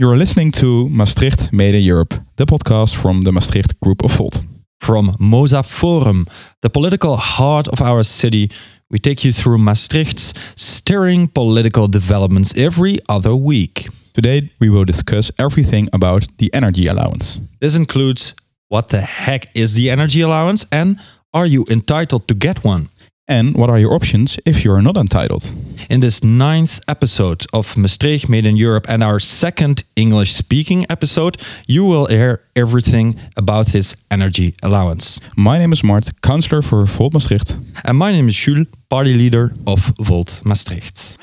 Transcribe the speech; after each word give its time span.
You're 0.00 0.16
listening 0.16 0.52
to 0.52 0.88
Maastricht 0.90 1.52
Made 1.52 1.74
in 1.74 1.82
Europe, 1.82 2.14
the 2.36 2.46
podcast 2.46 2.94
from 2.94 3.22
the 3.22 3.32
Maastricht 3.32 3.80
Group 3.80 4.04
of 4.04 4.12
Volt. 4.12 4.44
From 4.80 5.16
Mosae 5.18 5.64
Forum, 5.64 6.24
the 6.62 6.70
political 6.70 7.16
heart 7.16 7.66
of 7.66 7.82
our 7.82 8.04
city, 8.04 8.48
we 8.92 9.00
take 9.00 9.24
you 9.24 9.32
through 9.32 9.58
Maastricht's 9.58 10.34
stirring 10.54 11.26
political 11.26 11.88
developments 11.88 12.56
every 12.56 12.98
other 13.08 13.34
week. 13.34 13.88
Today, 14.14 14.52
we 14.60 14.68
will 14.68 14.84
discuss 14.84 15.32
everything 15.36 15.88
about 15.92 16.28
the 16.38 16.48
energy 16.54 16.86
allowance. 16.86 17.40
This 17.58 17.74
includes 17.74 18.34
what 18.68 18.90
the 18.90 19.00
heck 19.00 19.46
is 19.52 19.74
the 19.74 19.90
energy 19.90 20.20
allowance 20.20 20.64
and 20.70 21.00
are 21.34 21.46
you 21.46 21.66
entitled 21.68 22.28
to 22.28 22.34
get 22.34 22.62
one? 22.62 22.88
And 23.30 23.54
what 23.54 23.68
are 23.68 23.78
your 23.78 23.92
options 23.92 24.38
if 24.46 24.64
you're 24.64 24.80
not 24.80 24.96
entitled? 24.96 25.50
In 25.90 26.00
this 26.00 26.24
ninth 26.24 26.80
episode 26.88 27.44
of 27.52 27.76
Maastricht 27.76 28.26
Made 28.28 28.46
in 28.46 28.56
Europe 28.56 28.86
and 28.88 29.04
our 29.04 29.20
second 29.20 29.84
English 29.96 30.32
speaking 30.32 30.86
episode, 30.88 31.36
you 31.66 31.84
will 31.84 32.06
hear 32.06 32.40
everything 32.56 33.16
about 33.36 33.66
this 33.66 33.94
energy 34.10 34.54
allowance. 34.62 35.20
My 35.36 35.58
name 35.58 35.72
is 35.72 35.84
Mart, 35.84 36.08
counselor 36.22 36.62
for 36.62 36.86
Volt 36.86 37.12
Maastricht. 37.12 37.58
And 37.84 37.98
my 37.98 38.12
name 38.12 38.28
is 38.28 38.34
Jules, 38.34 38.66
party 38.88 39.12
leader 39.12 39.52
of 39.66 39.92
Volt 39.98 40.40
Maastricht. 40.44 41.18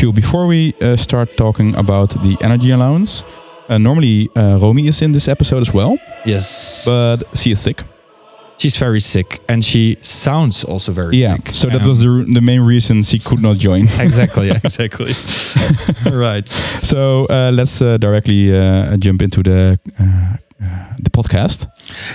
Jules, 0.00 0.14
before 0.14 0.46
we 0.46 0.72
uh, 0.80 0.96
start 0.96 1.36
talking 1.36 1.74
about 1.76 2.10
the 2.22 2.36
energy 2.40 2.70
allowance, 2.70 3.22
uh, 3.68 3.76
normally 3.78 4.30
uh, 4.34 4.58
Romy 4.58 4.86
is 4.86 5.02
in 5.02 5.12
this 5.12 5.28
episode 5.28 5.60
as 5.60 5.74
well, 5.74 5.98
Yes. 6.24 6.84
but 6.86 7.18
she 7.34 7.50
is 7.50 7.60
sick. 7.60 7.82
she's 8.58 8.76
very 8.78 9.00
sick 9.00 9.40
and 9.48 9.62
she 9.64 9.96
sounds 10.02 10.64
also 10.64 10.92
very 10.92 11.16
Yeah, 11.16 11.36
sick. 11.36 11.48
so 11.54 11.68
that 11.68 11.82
Um, 11.82 11.88
was 11.88 12.00
the, 12.00 12.24
the 12.34 12.40
main 12.40 12.60
reason 12.60 13.02
she 13.02 13.18
could 13.18 13.40
not 13.42 13.56
join. 13.58 13.82
exactly, 14.00 14.46
yeah, 14.48 14.58
exactly. 14.64 15.12
right. 16.12 16.48
so 16.82 17.26
uh, 17.30 17.50
let's 17.52 17.80
uh, 17.82 17.96
directly 17.98 18.50
uh, 18.56 18.96
jump 18.98 19.22
into 19.22 19.42
the 19.42 19.78
uh, 19.98 20.04
uh, 20.64 20.94
the 21.02 21.10
podcast. 21.10 21.66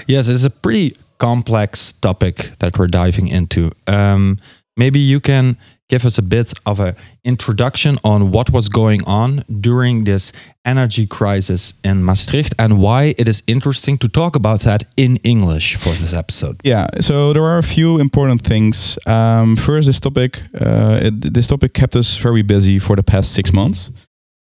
Yes, 0.08 0.28
it's 0.28 0.46
a 0.46 0.50
pretty 0.50 0.94
complex 1.18 1.94
topic 2.02 2.52
that 2.60 2.78
we're 2.78 2.88
diving 2.92 3.28
into. 3.28 3.72
Um, 3.88 4.38
maybe 4.78 5.00
you 5.00 5.20
can 5.20 5.58
give 5.90 6.06
us 6.06 6.18
a 6.18 6.22
bit 6.22 6.54
of 6.66 6.80
an 6.80 6.96
introduction 7.24 7.98
on 8.04 8.32
what 8.32 8.50
was 8.50 8.70
going 8.70 9.04
on 9.06 9.44
during 9.60 10.04
this 10.04 10.32
energy 10.64 11.06
crisis 11.06 11.74
in 11.84 12.04
Maastricht 12.04 12.54
and 12.58 12.80
why 12.80 13.14
it 13.18 13.28
is 13.28 13.44
interesting 13.46 13.98
to 14.00 14.08
talk 14.08 14.36
about 14.36 14.62
that 14.62 14.84
in 14.98 15.18
English 15.18 15.76
for 15.76 15.94
this 15.94 16.14
episode. 16.14 16.60
Yeah, 16.64 16.88
so 17.02 17.34
there 17.34 17.44
are 17.44 17.60
a 17.60 17.64
few 17.64 18.00
important 18.00 18.42
things. 18.42 18.98
Um, 19.06 19.56
first, 19.56 19.86
this 19.88 20.00
topic, 20.00 20.42
uh, 20.60 21.00
it, 21.04 21.34
this 21.34 21.48
topic 21.48 21.74
kept 21.74 21.96
us 21.96 22.18
very 22.18 22.42
busy 22.42 22.80
for 22.80 22.96
the 22.96 23.04
past 23.04 23.34
six 23.34 23.54
months, 23.54 23.92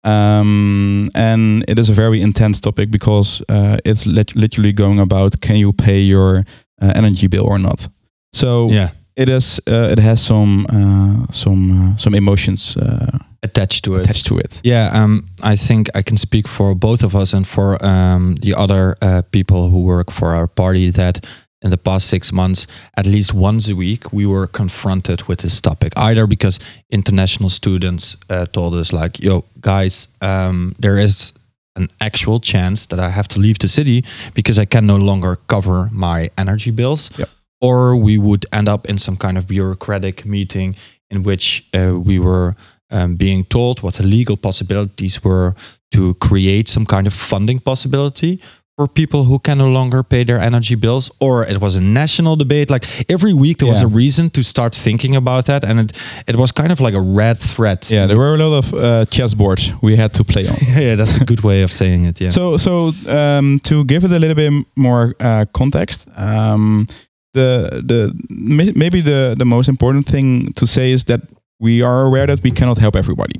um, 0.05 1.07
and 1.15 1.65
it 1.67 1.77
is 1.79 1.89
a 1.89 1.93
very 1.93 2.21
intense 2.21 2.59
topic 2.61 2.91
because 2.91 3.41
uh, 3.49 3.77
it's 3.83 4.05
lit- 4.05 4.35
literally 4.35 4.71
going 4.71 4.99
about 4.99 5.41
can 5.41 5.57
you 5.57 5.73
pay 5.73 5.99
your 5.99 6.45
uh, 6.81 6.93
energy 6.95 7.27
bill 7.27 7.45
or 7.45 7.59
not. 7.59 7.89
So 8.33 8.69
Yeah, 8.69 8.89
it 9.15 9.29
is, 9.29 9.59
uh, 9.67 9.89
it 9.91 9.99
has 9.99 10.21
some 10.21 10.65
uh, 10.69 11.31
some 11.31 11.71
uh, 11.71 11.97
some 11.97 12.17
emotions 12.17 12.77
uh, 12.77 13.17
attached 13.43 13.83
to 13.85 13.95
it. 13.95 14.01
attached 14.01 14.25
to 14.27 14.37
it. 14.37 14.61
Yeah, 14.63 14.89
um, 14.93 15.27
I 15.41 15.55
think 15.55 15.87
I 15.95 16.01
can 16.01 16.17
speak 16.17 16.47
for 16.47 16.75
both 16.75 17.03
of 17.03 17.15
us 17.15 17.33
and 17.33 17.47
for 17.47 17.83
um, 17.85 18.35
the 18.35 18.53
other 18.53 18.95
uh, 19.01 19.21
people 19.31 19.69
who 19.69 19.83
work 19.83 20.11
for 20.11 20.35
our 20.35 20.47
party 20.47 20.91
that 20.91 21.25
in 21.61 21.71
the 21.71 21.77
past 21.77 22.07
six 22.07 22.31
months, 22.31 22.67
at 22.95 23.05
least 23.05 23.33
once 23.33 23.67
a 23.69 23.75
week, 23.75 24.13
we 24.13 24.25
were 24.25 24.47
confronted 24.47 25.23
with 25.27 25.39
this 25.39 25.59
topic. 25.61 25.93
Either 25.95 26.27
because 26.27 26.59
international 26.89 27.49
students 27.49 28.17
uh, 28.29 28.45
told 28.45 28.75
us, 28.75 28.93
like, 28.93 29.19
yo, 29.19 29.43
guys, 29.61 30.07
um, 30.21 30.75
there 30.77 30.99
is 30.99 31.33
an 31.75 31.87
actual 31.99 32.39
chance 32.39 32.85
that 32.87 32.99
I 32.99 33.09
have 33.09 33.27
to 33.29 33.39
leave 33.39 33.57
the 33.57 33.67
city 33.67 34.03
because 34.33 34.59
I 34.59 34.65
can 34.65 34.85
no 34.85 34.95
longer 34.95 35.37
cover 35.47 35.89
my 35.91 36.29
energy 36.37 36.71
bills. 36.71 37.09
Yep. 37.17 37.29
Or 37.67 37.95
we 38.07 38.15
would 38.17 38.45
end 38.51 38.67
up 38.67 38.81
in 38.91 38.97
some 38.97 39.17
kind 39.17 39.37
of 39.37 39.43
bureaucratic 39.47 40.25
meeting 40.25 40.75
in 41.09 41.23
which 41.23 41.45
uh, 41.73 41.93
we 42.09 42.19
were 42.19 42.53
um, 42.91 43.15
being 43.15 43.45
told 43.45 43.81
what 43.83 43.95
the 43.95 44.03
legal 44.03 44.37
possibilities 44.37 45.23
were 45.23 45.55
to 45.91 46.13
create 46.15 46.67
some 46.67 46.85
kind 46.85 47.07
of 47.07 47.13
funding 47.13 47.59
possibility 47.59 48.39
for 48.77 48.87
people 48.87 49.23
who 49.23 49.39
can 49.39 49.57
no 49.57 49.69
longer 49.69 50.03
pay 50.03 50.23
their 50.23 50.39
energy 50.39 50.75
bills 50.75 51.09
or 51.19 51.45
it 51.45 51.61
was 51.61 51.77
a 51.77 51.81
national 51.81 52.35
debate. 52.35 52.69
Like 52.69 52.85
every 53.09 53.33
week 53.33 53.59
there 53.59 53.69
was 53.69 53.81
a 53.81 53.87
reason 53.87 54.29
to 54.31 54.43
start 54.43 54.75
thinking 54.75 55.15
about 55.15 55.45
that 55.45 55.63
and 55.63 55.79
it 55.79 55.91
it 56.27 56.35
was 56.35 56.51
kind 56.51 56.71
of 56.71 56.79
like 56.79 56.93
a 56.93 56.99
red 56.99 57.37
thread. 57.37 57.89
Yeah, 57.89 58.05
there 58.07 58.17
were 58.17 58.35
a 58.35 58.37
lot 58.37 58.57
of 58.57 58.73
uh, 58.73 59.05
chessboards 59.09 59.73
we 59.81 59.95
had 59.95 60.13
to 60.13 60.23
play 60.23 60.47
on. 60.47 60.57
yeah 60.83 60.95
that's 60.95 61.15
a 61.15 61.25
good 61.25 61.41
way 61.41 61.63
of 61.63 61.71
saying 61.71 62.05
it 62.05 62.19
yeah. 62.19 62.31
So, 62.31 62.57
so 62.57 62.91
um, 63.07 63.59
to 63.63 63.85
give 63.85 64.03
it 64.03 64.11
a 64.11 64.19
little 64.19 64.35
bit 64.35 64.51
more 64.75 65.15
uh, 65.19 65.45
context, 65.53 66.07
um, 66.17 66.87
the 67.35 67.81
the 67.87 67.99
maybe 68.75 69.01
the 69.01 69.35
the 69.37 69.45
most 69.45 69.67
important 69.69 70.05
thing 70.07 70.53
to 70.53 70.65
say 70.65 70.91
is 70.91 71.03
that 71.03 71.21
we 71.59 71.83
are 71.83 72.01
aware 72.07 72.27
that 72.27 72.41
we 72.43 72.51
cannot 72.51 72.77
help 72.77 72.95
everybody, 72.95 73.39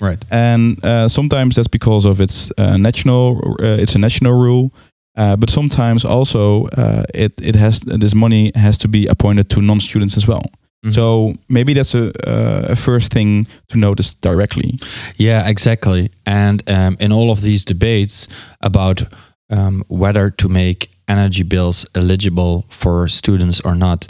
right 0.00 0.24
and 0.30 0.76
uh, 0.84 1.08
sometimes 1.08 1.54
that's 1.54 1.70
because 1.70 2.08
of 2.08 2.20
its 2.20 2.50
uh, 2.58 2.76
national 2.76 3.36
uh, 3.60 3.82
it's 3.82 3.94
a 3.94 3.98
national 3.98 4.32
rule. 4.32 4.70
Uh, 5.16 5.34
but 5.36 5.50
sometimes 5.50 6.04
also 6.04 6.66
uh, 6.76 7.02
it 7.14 7.32
it 7.40 7.56
has 7.56 7.80
this 8.00 8.14
money 8.14 8.52
has 8.54 8.78
to 8.78 8.88
be 8.88 9.08
appointed 9.08 9.48
to 9.48 9.60
non-students 9.60 10.16
as 10.16 10.26
well. 10.28 10.42
Mhm. 10.86 10.92
So 10.94 11.34
maybe 11.48 11.74
that's 11.74 11.94
a, 11.94 12.04
uh, 12.28 12.72
a 12.72 12.76
first 12.76 13.12
thing 13.12 13.46
to 13.66 13.78
notice 13.78 14.16
directly. 14.20 14.78
Yeah, 15.16 15.48
exactly. 15.48 16.10
And 16.24 16.62
um, 16.68 16.96
in 17.00 17.12
all 17.12 17.30
of 17.30 17.40
these 17.40 17.64
debates 17.64 18.28
about 18.60 19.02
um, 19.50 19.82
whether 19.88 20.30
to 20.30 20.48
make 20.48 20.88
energy 21.08 21.42
bills 21.42 21.86
eligible 21.94 22.66
for 22.68 23.08
students 23.08 23.60
or 23.60 23.74
not, 23.74 24.06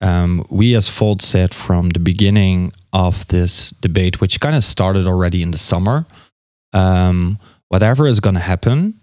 um, 0.00 0.44
we 0.50 0.74
as 0.74 0.88
Volt 0.88 1.22
said 1.22 1.54
from 1.54 1.90
the 1.90 2.00
beginning 2.00 2.72
of 2.92 3.26
this 3.28 3.70
debate, 3.70 4.20
which 4.20 4.40
kind 4.40 4.54
of 4.56 4.64
started 4.64 5.06
already 5.06 5.42
in 5.42 5.50
the 5.50 5.58
summer, 5.58 6.06
um, 6.72 7.38
whatever 7.68 8.06
is 8.06 8.20
going 8.20 8.34
to 8.34 8.40
happen, 8.40 8.94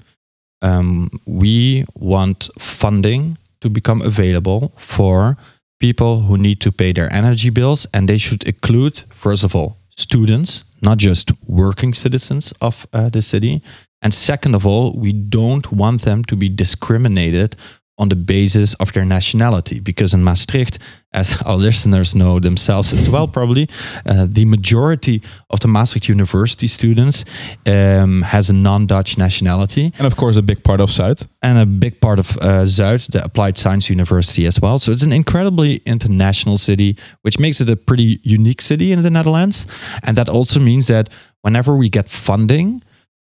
um, 0.61 1.09
we 1.25 1.85
want 1.95 2.50
funding 2.59 3.38
to 3.62 3.69
become 3.69 4.01
available 4.01 4.73
for 4.77 5.38
people 5.79 6.22
who 6.22 6.38
need 6.38 6.59
to 6.62 6.72
pay 6.72 6.94
their 6.94 7.12
energy 7.12 7.50
bills, 7.50 7.85
and 7.94 8.07
they 8.07 8.17
should 8.17 8.44
include, 8.44 9.03
first 9.13 9.44
of 9.44 9.56
all, 9.56 9.77
students, 9.97 10.63
not 10.81 10.97
just 10.97 11.31
working 11.47 11.94
citizens 11.94 12.53
of 12.62 12.85
uh, 12.94 13.09
the 13.09 13.22
city. 13.22 13.62
And 14.05 14.13
second 14.13 14.53
of 14.53 14.67
all, 14.67 14.93
we 14.93 15.13
don't 15.13 15.71
want 15.71 16.03
them 16.03 16.23
to 16.25 16.35
be 16.35 16.47
discriminated 16.47 17.55
on 17.97 18.09
the 18.09 18.16
basis 18.16 18.75
of 18.75 18.91
their 18.91 19.03
nationality. 19.03 19.79
Because 19.79 20.13
in 20.13 20.23
Maastricht, 20.23 20.77
as 21.11 21.41
our 21.41 21.55
listeners 21.55 22.13
know 22.13 22.39
themselves 22.39 22.94
as 22.94 23.09
well, 23.09 23.27
probably, 23.27 23.67
uh, 24.05 24.27
the 24.29 24.45
majority 24.45 25.23
of 25.49 25.59
the 25.61 25.67
Maastricht 25.67 26.07
University 26.07 26.67
students 26.67 27.25
um, 27.65 28.21
has 28.21 28.47
a 28.51 28.53
non 28.53 28.85
Dutch 28.85 29.17
nationality 29.17 29.91
And 29.97 30.05
of 30.05 30.15
course, 30.15 30.38
a 30.38 30.44
big 30.44 30.63
part 30.63 30.81
of 30.81 30.89
Zuyd. 30.91 31.27
and 31.41 31.57
a 31.57 31.65
big 31.65 31.99
part 31.99 32.19
of 32.19 32.38
uh, 32.38 32.65
Zuyd, 32.67 33.07
the 33.11 33.23
Applied 33.23 33.57
Science 33.57 33.89
University 33.89 34.45
as 34.45 34.61
well. 34.61 34.77
So 34.77 34.91
it's 34.91 35.05
an 35.05 35.13
incredibly 35.13 35.77
international 35.85 36.57
city, 36.57 36.95
which 37.23 37.39
makes 37.39 37.59
it 37.59 37.71
a 37.71 37.75
pretty 37.75 38.19
unique 38.21 38.61
city 38.61 38.91
in 38.91 39.01
the 39.01 39.09
Netherlands. 39.09 39.65
And 40.03 40.15
that 40.15 40.29
also 40.29 40.59
means 40.59 40.85
that 40.88 41.09
whenever 41.41 41.75
we 41.75 41.89
get 41.89 42.07
funding 42.07 42.83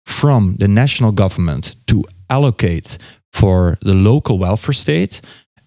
from 0.09 0.57
the 0.57 0.69
national 0.69 1.13
government 1.13 1.77
to 1.87 2.03
allocate 2.29 2.99
for 3.33 3.79
the 3.83 3.95
local 3.95 4.39
welfare 4.39 4.75
state, 4.75 5.21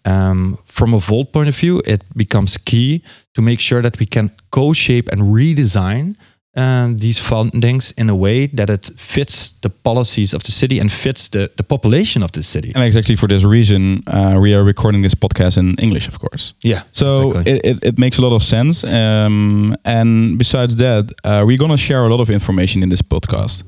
um, 0.05 0.57
from 0.65 0.93
a 0.93 0.99
Volt 0.99 1.31
point 1.31 1.47
of 1.47 1.55
view, 1.55 1.81
it 1.85 2.03
becomes 2.15 2.57
key 2.57 3.03
to 3.35 3.41
make 3.41 3.59
sure 3.59 3.81
that 3.81 3.99
we 3.99 4.05
can 4.05 4.31
co-shape 4.49 5.09
and 5.09 5.21
redesign 5.21 6.15
um, 6.57 6.97
these 6.97 7.19
fundings 7.19 7.93
in 7.97 8.09
a 8.09 8.15
way 8.15 8.47
that 8.47 8.69
it 8.69 8.89
fits 8.97 9.51
the 9.61 9.69
policies 9.69 10.33
of 10.33 10.43
the 10.43 10.51
city 10.51 10.79
and 10.79 10.91
fits 10.91 11.29
the, 11.29 11.49
the 11.55 11.63
population 11.63 12.23
of 12.23 12.31
the 12.31 12.43
city. 12.43 12.71
And 12.75 12.83
exactly 12.83 13.15
for 13.15 13.27
this 13.27 13.45
reason, 13.45 14.01
uh, 14.07 14.37
we 14.41 14.53
are 14.53 14.63
recording 14.63 15.01
this 15.01 15.15
podcast 15.15 15.57
in 15.57 15.75
English, 15.75 16.07
of 16.07 16.19
course. 16.19 16.53
Yeah. 16.61 16.83
So 16.91 17.27
exactly. 17.27 17.51
it, 17.53 17.65
it, 17.65 17.83
it 17.83 17.97
makes 17.97 18.17
a 18.17 18.21
lot 18.21 18.33
of 18.33 18.43
sense. 18.43 18.83
Um, 18.83 19.75
and 19.85 20.37
besides 20.37 20.75
that, 20.77 21.11
uh, 21.23 21.43
we're 21.45 21.57
going 21.57 21.71
to 21.71 21.77
share 21.77 22.03
a 22.03 22.09
lot 22.09 22.19
of 22.19 22.29
information 22.29 22.83
in 22.83 22.89
this 22.89 23.01
podcast. 23.01 23.63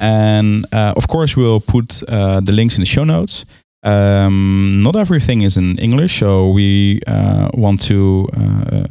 And 0.00 0.66
uh, 0.72 0.94
of 0.96 1.08
course, 1.08 1.36
we'll 1.36 1.60
put 1.60 2.02
uh, 2.08 2.40
the 2.40 2.52
links 2.52 2.76
in 2.76 2.82
the 2.82 2.86
show 2.86 3.04
notes. 3.04 3.44
Um, 3.82 4.82
not 4.82 4.96
everything 4.96 5.42
is 5.42 5.56
in 5.56 5.78
English, 5.78 6.18
so 6.18 6.50
we 6.50 7.00
uh, 7.06 7.48
want 7.54 7.80
to 7.82 8.28
uh, 8.36 8.84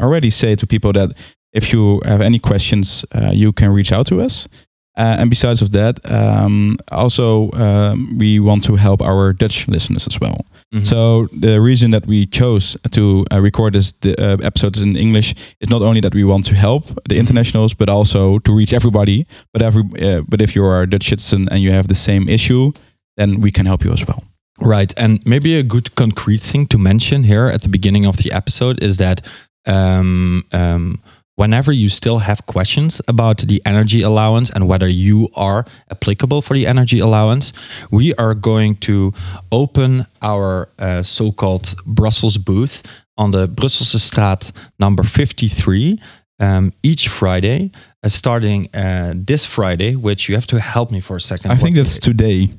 already 0.00 0.30
say 0.30 0.56
to 0.56 0.66
people 0.66 0.92
that 0.92 1.12
if 1.52 1.72
you 1.72 2.00
have 2.04 2.20
any 2.20 2.38
questions, 2.38 3.04
uh, 3.14 3.30
you 3.32 3.52
can 3.52 3.70
reach 3.70 3.92
out 3.92 4.06
to 4.08 4.20
us. 4.20 4.48
Uh, 4.96 5.16
and 5.18 5.30
besides 5.30 5.62
of 5.62 5.70
that, 5.72 5.98
um, 6.10 6.76
also 6.92 7.50
um, 7.52 8.16
we 8.18 8.38
want 8.38 8.62
to 8.64 8.76
help 8.76 9.00
our 9.02 9.32
Dutch 9.32 9.66
listeners 9.66 10.06
as 10.06 10.20
well. 10.20 10.44
Mhm. 10.74 10.84
So 10.84 11.28
the 11.40 11.60
reason 11.60 11.90
that 11.92 12.06
we 12.06 12.26
chose 12.26 12.76
to 12.90 13.24
uh, 13.32 13.40
record 13.40 13.72
this 13.74 13.92
the, 14.00 14.14
uh, 14.18 14.36
episodes 14.42 14.80
in 14.80 14.96
English 14.96 15.34
is 15.60 15.68
not 15.70 15.82
only 15.82 16.00
that 16.00 16.14
we 16.14 16.24
want 16.24 16.46
to 16.46 16.54
help 16.54 16.84
the 17.08 17.16
internationals, 17.16 17.74
but 17.74 17.88
also 17.88 18.38
to 18.40 18.56
reach 18.56 18.72
everybody. 18.72 19.24
But 19.52 19.62
every 19.62 19.82
uh, 20.02 20.22
but 20.28 20.40
if 20.40 20.54
you 20.56 20.64
are 20.66 20.82
a 20.82 20.86
Dutch 20.86 21.08
citizen 21.08 21.48
and 21.50 21.58
you 21.62 21.72
have 21.72 21.86
the 21.86 21.94
same 21.94 22.28
issue, 22.28 22.72
then 23.16 23.40
we 23.40 23.50
can 23.50 23.66
help 23.66 23.84
you 23.84 23.92
as 23.92 24.04
well. 24.06 24.22
Right. 24.60 24.92
And 24.96 25.18
maybe 25.24 25.58
a 25.58 25.62
good 25.62 25.94
concrete 25.94 26.40
thing 26.40 26.66
to 26.68 26.78
mention 26.78 27.24
here 27.24 27.48
at 27.54 27.62
the 27.62 27.68
beginning 27.68 28.06
of 28.06 28.16
the 28.16 28.32
episode 28.32 28.82
is 28.82 28.96
that 28.96 29.20
um, 29.66 30.44
um, 30.52 30.98
whenever 31.36 31.72
you 31.72 31.88
still 31.88 32.18
have 32.18 32.46
questions 32.46 33.00
about 33.08 33.38
the 33.38 33.60
energy 33.64 34.02
allowance 34.02 34.50
and 34.50 34.68
whether 34.68 34.88
you 34.88 35.28
are 35.34 35.64
applicable 35.90 36.42
for 36.42 36.54
the 36.54 36.66
energy 36.66 37.00
allowance, 37.00 37.52
we 37.90 38.14
are 38.14 38.34
going 38.34 38.76
to 38.76 39.12
open 39.50 40.06
our 40.22 40.68
uh, 40.78 41.02
so 41.02 41.32
called 41.32 41.74
Brussels 41.86 42.38
booth 42.38 42.82
on 43.16 43.30
the 43.30 43.48
Brusselse 43.48 43.98
Straat 43.98 44.52
number 44.78 45.02
53 45.02 46.00
um, 46.40 46.72
each 46.82 47.08
Friday, 47.08 47.70
uh, 48.04 48.08
starting 48.08 48.68
uh, 48.74 49.12
this 49.26 49.46
Friday, 49.46 49.96
which 49.96 50.28
you 50.28 50.34
have 50.34 50.46
to 50.46 50.60
help 50.60 50.90
me 50.90 51.00
for 51.00 51.16
a 51.16 51.20
second. 51.20 51.50
I 51.52 51.56
think 51.56 51.76
that's 51.76 51.98
today. 51.98 52.50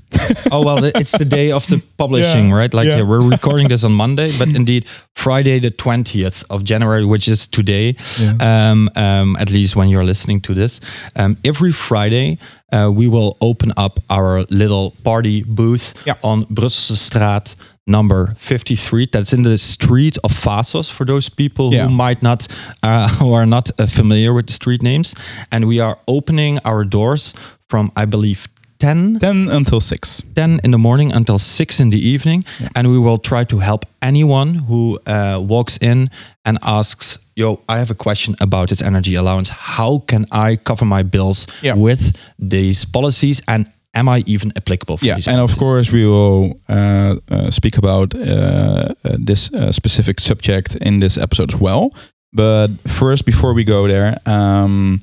oh 0.52 0.64
well 0.66 0.84
it's 0.84 1.12
the 1.18 1.26
day 1.26 1.52
of 1.52 1.66
the 1.68 1.78
publishing 1.98 2.50
Yeah, 2.50 2.56
right 2.56 2.74
like 2.74 2.88
yeah. 2.88 2.98
yeah, 2.98 3.04
we're 3.10 3.30
recording 3.30 3.68
this 3.68 3.84
on 3.84 3.92
monday 3.92 4.32
but 4.40 4.56
indeed 4.62 4.88
friday 5.14 5.60
the 5.60 5.72
20th 5.72 6.44
of 6.50 6.64
january 6.64 7.04
which 7.06 7.28
is 7.28 7.48
today 7.48 7.96
um, 8.40 8.90
um, 8.96 9.36
at 9.40 9.50
least 9.52 9.76
when 9.76 9.90
you're 9.90 10.06
listening 10.06 10.40
to 10.42 10.54
this 10.54 10.80
um, 11.18 11.36
every 11.44 11.72
friday 11.74 12.38
uh, 12.72 12.90
we 13.00 13.08
will 13.08 13.36
open 13.42 13.72
up 13.78 14.00
our 14.10 14.44
little 14.50 14.92
party 15.04 15.44
booth 15.44 15.94
on 16.24 16.46
brusselse 16.46 16.98
straat 16.98 17.56
number 17.96 18.34
53 18.38 19.08
that's 19.12 19.32
in 19.34 19.44
the 19.44 19.58
street 19.58 20.18
of 20.24 20.32
Vasos 20.32 20.90
for 20.92 21.06
those 21.06 21.30
people 21.30 21.72
Yeah. 21.74 21.88
who 21.88 21.94
might 21.94 22.22
not 22.24 22.48
uh, 22.84 23.08
who 23.20 23.34
are 23.34 23.46
not 23.46 23.70
uh, 23.80 23.86
familiar 23.86 24.34
with 24.34 24.48
the 24.48 24.54
street 24.54 24.82
names 24.82 25.14
and 25.52 25.66
we 25.66 25.80
are 25.80 25.98
opening 26.08 26.60
our 26.66 26.84
doors 26.84 27.34
from 27.70 27.92
i 27.96 28.06
believe 28.06 28.48
10 28.80 29.20
10 29.20 29.48
until 29.50 29.80
6. 29.80 30.22
10 30.36 30.60
in 30.64 30.72
the 30.72 30.78
morning 30.78 31.14
until 31.14 31.38
6 31.40 31.80
in 31.80 31.92
the 31.92 32.00
evening 32.00 32.44
and 32.76 32.88
we 32.88 32.98
will 33.00 33.20
try 33.20 33.44
to 33.46 33.60
help 33.60 33.86
anyone 34.02 34.56
who 34.68 35.00
uh, 35.06 35.40
walks 35.40 35.78
in 35.78 36.10
and 36.44 36.58
asks 36.64 37.20
yo 37.36 37.60
i 37.70 37.78
have 37.78 37.92
a 37.92 37.96
question 37.96 38.36
about 38.42 38.70
this 38.70 38.82
energy 38.82 39.16
allowance 39.16 39.50
how 39.50 40.00
can 40.08 40.26
i 40.32 40.56
cover 40.58 40.86
my 40.86 41.04
bills 41.04 41.46
Yeah. 41.62 41.76
with 41.78 42.18
these 42.40 42.84
policies 42.86 43.42
and 43.48 43.66
am 43.96 44.08
i 44.10 44.24
even 44.26 44.52
applicable 44.56 44.98
for 44.98 45.06
Yeah, 45.06 45.18
and 45.28 45.40
of 45.40 45.58
course 45.58 45.92
we 45.92 46.06
will 46.06 46.60
uh, 46.70 47.16
uh, 47.32 47.50
speak 47.52 47.78
about 47.78 48.14
uh, 48.16 48.20
uh, 48.22 49.18
this 49.26 49.52
uh, 49.54 49.72
specific 49.72 50.20
subject 50.20 50.76
in 50.76 51.00
this 51.00 51.18
episode 51.18 51.54
as 51.54 51.60
well. 51.60 51.90
But 52.34 52.68
first, 52.88 53.26
before 53.26 53.54
we 53.54 53.64
go 53.64 53.88
there, 53.88 54.18
um, 54.26 55.00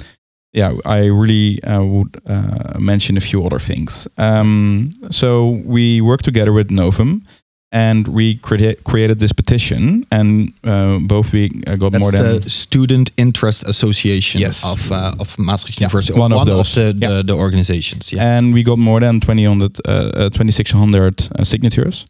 yeah, 0.52 0.74
I 0.84 1.06
really 1.06 1.62
uh, 1.64 1.82
would 1.82 2.20
uh, 2.26 2.78
mention 2.78 3.16
a 3.16 3.20
few 3.20 3.44
other 3.46 3.58
things. 3.58 4.06
Um, 4.18 4.90
so 5.10 5.62
we 5.64 6.02
work 6.02 6.22
together 6.22 6.52
with 6.52 6.70
Novum. 6.70 7.22
And 7.74 8.06
we 8.08 8.34
crea- 8.34 8.76
created 8.84 9.18
this 9.18 9.32
petition, 9.32 10.04
and 10.10 10.52
uh, 10.62 10.98
both 11.08 11.32
we 11.32 11.44
uh, 11.66 11.76
got 11.76 11.92
that's 11.92 12.02
more 12.02 12.12
than 12.12 12.40
the 12.42 12.50
Student 12.50 13.10
Interest 13.16 13.64
Association 13.66 14.40
Yes. 14.42 14.62
of 14.64 14.90
uh, 14.90 15.14
of 15.18 15.38
Maastricht 15.38 15.80
Yeah, 15.80 15.86
University, 15.88 16.18
one 16.20 16.32
of 16.32 16.38
one 16.38 16.46
those. 16.46 16.74
the, 16.74 16.92
Yeah. 16.98 17.08
the, 17.16 17.22
the 17.24 17.32
organizations. 17.34 18.10
Yeah. 18.12 18.36
and 18.38 18.52
we 18.54 18.62
got 18.62 18.78
more 18.78 19.00
than 19.00 19.20
2000, 19.20 19.62
uh, 19.62 19.90
uh, 19.90 20.28
2600 20.30 21.30
uh, 21.38 21.44
signatures. 21.44 22.06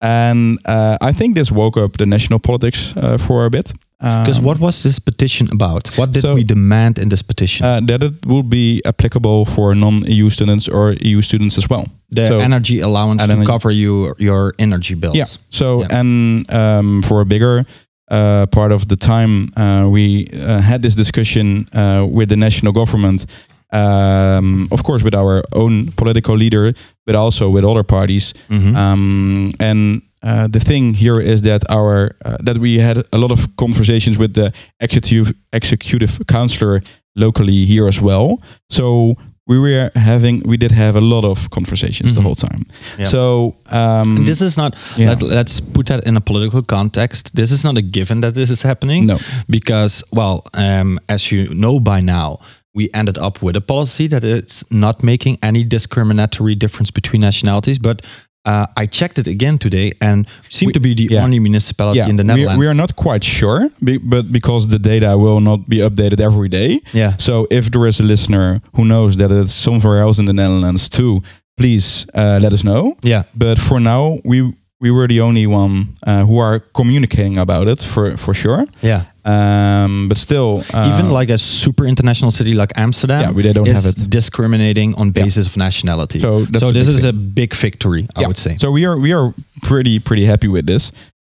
And 0.00 0.58
uh, 0.64 0.96
I 1.00 1.12
think 1.12 1.34
this 1.36 1.50
woke 1.52 1.76
up 1.76 1.96
the 1.98 2.06
national 2.06 2.38
politics 2.40 2.94
uh, 2.96 3.18
for 3.18 3.44
a 3.44 3.50
bit. 3.50 3.72
Because 4.02 4.38
Um, 4.38 4.44
what 4.44 4.58
was 4.58 4.82
this 4.82 4.98
petition 4.98 5.46
about? 5.52 5.88
What 5.96 6.12
did 6.12 6.22
so- 6.22 6.34
we 6.34 6.44
demand 6.44 6.98
in 6.98 7.08
this 7.08 7.22
petition? 7.22 7.66
uh, 7.66 7.80
that 7.86 8.02
it 8.02 8.12
will 8.26 8.42
be 8.42 8.80
applicable 8.84 9.44
for 9.44 9.74
non-EU 9.74 10.28
students 10.30 10.68
or 10.68 10.94
EU 11.00 11.22
students 11.22 11.56
as 11.58 11.68
well. 11.70 11.84
the 12.14 12.26
so- 12.28 12.40
energy 12.40 12.80
allowance 12.82 13.24
to 13.26 13.44
cover 13.46 13.70
you 13.72 14.12
your 14.18 14.52
energy 14.58 14.94
bills. 14.94 15.14
Yeah. 15.16 15.28
So 15.48 15.64
Yeah. 15.80 15.98
and 16.00 16.44
um, 16.52 17.02
for 17.02 17.20
a 17.20 17.24
bigger 17.24 17.64
uh, 18.10 18.44
part 18.50 18.72
of 18.72 18.86
the 18.88 18.96
time, 18.96 19.46
uh, 19.56 19.88
we 19.88 20.26
uh, 20.34 20.60
had 20.60 20.82
this 20.82 20.94
discussion 20.94 21.66
uh, 21.72 22.04
with 22.16 22.28
the 22.28 22.36
national 22.36 22.72
government. 22.74 23.24
Um, 23.72 24.68
of 24.70 24.82
course, 24.82 25.02
with 25.02 25.14
our 25.14 25.42
own 25.52 25.92
political 25.96 26.36
leader, 26.36 26.74
but 27.06 27.14
also 27.14 27.48
with 27.48 27.64
other 27.64 27.82
parties. 27.82 28.34
Mhm. 28.50 28.76
Um, 28.76 29.50
and 29.58 30.02
uh, 30.22 30.46
the 30.48 30.60
thing 30.60 30.94
here 30.94 31.20
is 31.20 31.42
that 31.42 31.62
our 31.70 32.14
uh, 32.24 32.36
that 32.44 32.58
we 32.58 32.78
had 32.78 32.96
a 33.12 33.18
lot 33.18 33.30
of 33.30 33.46
conversations 33.56 34.16
with 34.18 34.32
the 34.34 34.52
executive 34.80 35.32
executive 35.52 36.20
counselor 36.26 36.80
locally 37.16 37.64
here 37.66 37.86
as 37.88 38.00
well. 38.00 38.40
So 38.70 39.14
we 39.46 39.58
were 39.58 39.90
having 39.94 40.42
we 40.46 40.56
did 40.56 40.72
have 40.72 40.96
a 40.98 41.00
lot 41.00 41.24
of 41.24 41.48
conversations 41.50 42.12
the 42.14 42.20
Mhm. 42.20 42.24
whole 42.24 42.34
time. 42.36 42.64
Yeah. 42.98 43.08
So 43.08 43.54
um, 43.70 44.24
this 44.24 44.40
is 44.40 44.56
not. 44.56 44.76
yeah. 44.96 45.10
Let, 45.10 45.22
let's 45.22 45.60
put 45.60 45.86
that 45.86 46.04
in 46.06 46.16
a 46.16 46.20
political 46.20 46.62
context. 46.62 47.30
This 47.34 47.50
is 47.50 47.62
not 47.64 47.76
a 47.76 47.82
given 47.82 48.20
that 48.20 48.34
this 48.34 48.50
is 48.50 48.62
happening. 48.62 49.06
no 49.06 49.16
because 49.48 50.04
well, 50.10 50.40
um, 50.54 50.98
as 51.08 51.30
you 51.32 51.48
know 51.54 51.80
by 51.80 52.00
now, 52.00 52.38
we 52.74 52.88
ended 52.94 53.18
up 53.18 53.42
with 53.42 53.56
a 53.56 53.60
policy 53.60 54.08
that 54.08 54.22
it's 54.24 54.64
not 54.70 55.02
making 55.02 55.38
any 55.42 55.64
discriminatory 55.64 56.54
difference 56.54 56.92
between 56.92 57.20
nationalities, 57.20 57.78
but. 57.80 58.02
Uh, 58.44 58.66
I 58.76 58.86
checked 58.86 59.18
it 59.18 59.26
again 59.28 59.56
today, 59.58 59.92
and 60.00 60.26
seem 60.48 60.66
We- 60.66 60.72
to 60.72 60.80
be 60.80 60.94
the 60.94 61.08
yeah. 61.14 61.22
only 61.24 61.38
municipality 61.38 62.00
in 62.00 62.16
the 62.16 62.24
we, 62.24 62.26
Netherlands. 62.26 62.58
we 62.60 62.66
are 62.66 62.74
not 62.74 62.96
quite 62.96 63.22
sure, 63.22 63.70
be, 63.84 63.98
but 63.98 64.32
because 64.32 64.66
the 64.68 64.78
data 64.80 65.16
will 65.16 65.40
not 65.40 65.68
be 65.68 65.78
updated 65.78 66.20
every 66.20 66.48
day. 66.48 66.80
Yeah, 66.92 67.14
So 67.18 67.46
if 67.50 67.70
there 67.70 67.86
is 67.86 68.00
a 68.00 68.02
listener 68.02 68.60
who 68.74 68.84
knows 68.84 69.16
that 69.18 69.30
it's 69.30 69.52
somewhere 69.54 70.00
else 70.02 70.18
in 70.18 70.26
the 70.26 70.32
Netherlands 70.32 70.88
too, 70.88 71.22
please 71.56 72.04
uh, 72.14 72.40
let 72.42 72.52
us 72.52 72.62
know. 72.64 72.96
yeah, 73.02 73.22
But 73.36 73.58
for 73.60 73.78
now, 73.78 74.18
we 74.24 74.52
we 74.82 74.90
were 74.90 75.06
the 75.08 75.20
only 75.20 75.46
one 75.46 75.86
uh, 76.06 76.24
who 76.26 76.38
are 76.40 76.60
communicating 76.74 77.38
about 77.38 77.68
it 77.68 77.80
for 77.84 78.16
for 78.16 78.34
sure. 78.34 78.64
yeah. 78.82 79.04
Um, 79.24 80.08
but 80.08 80.18
still, 80.18 80.64
uh, 80.74 80.92
Even 80.94 81.12
like 81.18 81.32
a 81.34 81.38
super 81.38 81.86
international 81.86 82.30
city 82.32 82.52
like 82.54 82.72
Amsterdam, 82.76 83.20
yeah, 83.20 83.30
we 83.36 83.42
they 83.42 83.52
don't 83.52 83.68
have 83.68 83.86
it. 83.86 84.10
discriminating 84.10 84.94
on 84.96 85.12
basis 85.12 85.46
of 85.46 85.56
nationality. 85.56 86.18
So 86.18 86.44
So, 86.58 86.72
this 86.72 86.88
is 86.88 87.00
thing. 87.00 87.08
a 87.10 87.12
big 87.12 87.54
victory, 87.54 88.06
I 88.16 88.20
Yeah. 88.20 88.26
would 88.28 88.38
say. 88.38 88.56
So 88.58 88.72
we 88.72 88.84
are 88.88 88.98
we 88.98 89.14
are 89.14 89.32
pretty 89.68 89.98
pretty 90.00 90.26
happy 90.26 90.48
with 90.48 90.66
this. 90.66 90.92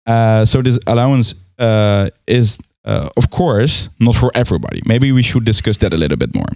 Uh, 0.06 0.44
so 0.44 0.62
this 0.62 0.78
allowance 0.86 1.34
uh, 1.58 2.04
is 2.26 2.58
uh, 2.84 3.08
of 3.16 3.28
course 3.30 3.88
not 3.98 4.14
for 4.14 4.30
everybody. 4.34 4.80
Maybe 4.86 5.10
we 5.12 5.22
should 5.22 5.44
discuss 5.46 5.76
that 5.78 5.92
a 5.92 5.96
little 5.96 6.16
bit 6.18 6.34
more 6.34 6.52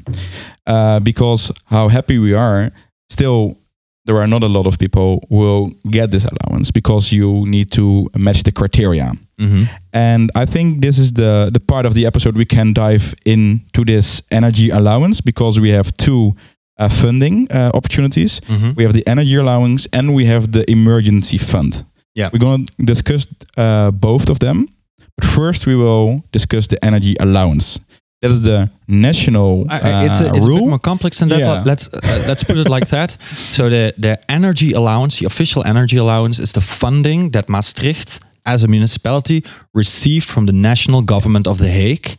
uh, 0.66 1.00
because 1.00 1.52
how 1.64 1.88
happy 1.88 2.18
we 2.18 2.34
are. 2.36 2.70
Still, 3.10 3.56
there 4.06 4.16
are 4.16 4.26
not 4.26 4.42
a 4.42 4.48
lot 4.48 4.66
of 4.66 4.78
people 4.78 5.20
who 5.28 5.36
will 5.36 5.70
get 5.90 6.10
this 6.10 6.26
allowance 6.26 6.70
because 6.72 7.12
you 7.12 7.44
need 7.46 7.70
to 7.72 8.08
match 8.16 8.42
the 8.42 8.52
criteria. 8.52 9.12
Mhm. 9.38 9.68
And 9.92 10.30
I 10.34 10.46
think 10.46 10.80
this 10.80 10.98
is 10.98 11.12
the 11.12 11.50
the 11.52 11.60
part 11.60 11.86
of 11.86 11.92
the 11.94 12.06
episode 12.06 12.36
we 12.36 12.44
can 12.44 12.72
dive 12.72 13.14
into 13.24 13.84
this 13.84 14.22
energy 14.30 14.70
allowance 14.70 15.20
because 15.22 15.60
we 15.60 15.70
have 15.74 15.90
two 15.96 16.34
uh, 16.78 16.88
funding 16.88 17.46
uh, 17.50 17.70
opportunities. 17.74 18.40
Mhm. 18.48 18.74
We 18.76 18.84
have 18.84 18.92
the 18.94 19.02
energy 19.06 19.36
allowance 19.36 19.88
and 19.92 20.14
we 20.14 20.26
have 20.26 20.46
the 20.52 20.62
emergency 20.70 21.38
fund. 21.38 21.84
Yeah. 22.14 22.30
We're 22.32 22.38
going 22.48 22.64
to 22.66 22.84
discuss 22.84 23.26
uh, 23.58 23.90
both 23.90 24.28
of 24.30 24.38
them. 24.38 24.66
But 25.16 25.28
first, 25.30 25.66
we 25.66 25.74
will 25.74 26.22
discuss 26.32 26.66
the 26.66 26.76
energy 26.84 27.14
allowance. 27.20 27.80
That 28.26 28.32
is 28.34 28.40
the 28.40 28.68
national 28.86 29.64
I- 29.68 30.06
it's 30.06 30.20
a, 30.20 30.24
uh, 30.30 30.36
it's 30.36 30.46
a 30.46 30.48
bit 30.48 30.66
more 30.68 30.78
complex 30.80 31.18
than 31.18 31.28
that. 31.28 31.38
Yeah. 31.38 31.62
Let's 31.64 31.88
uh, 31.92 32.00
let's 32.28 32.44
put 32.44 32.56
it 32.56 32.68
like 32.68 32.86
that. 32.88 33.16
So 33.56 33.68
the 33.68 33.92
the 34.02 34.16
energy 34.28 34.72
allowance, 34.74 35.18
the 35.18 35.26
official 35.26 35.62
energy 35.64 35.96
allowance, 35.98 36.42
is 36.42 36.52
the 36.52 36.60
funding 36.60 37.32
that 37.32 37.48
Maastricht 37.48 38.20
as 38.44 38.62
a 38.62 38.66
municipality 38.68 39.42
received 39.74 40.24
from 40.28 40.46
the 40.46 40.52
national 40.52 41.02
government 41.04 41.46
of 41.46 41.56
The 41.58 41.68
Hague, 41.70 42.16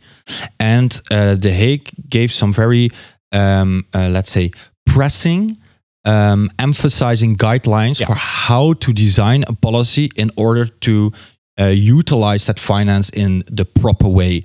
and 0.58 0.90
uh, 1.10 1.34
The 1.40 1.50
Hague 1.50 1.90
gave 2.08 2.28
some 2.28 2.52
very 2.52 2.90
um, 3.32 3.84
uh, 3.94 4.08
let's 4.12 4.30
say 4.30 4.50
pressing. 4.84 5.56
Um, 6.04 6.48
emphasizing 6.58 7.36
guidelines 7.36 7.98
Yeah. 7.98 8.06
for 8.08 8.16
how 8.16 8.74
to 8.78 8.92
design 8.92 9.44
a 9.46 9.52
policy 9.52 10.08
in 10.16 10.30
order 10.36 10.64
to 10.80 11.12
uh, 11.60 11.64
utilize 11.96 12.44
that 12.46 12.58
finance 12.58 13.10
in 13.12 13.42
the 13.56 13.64
proper 13.64 14.08
way. 14.08 14.42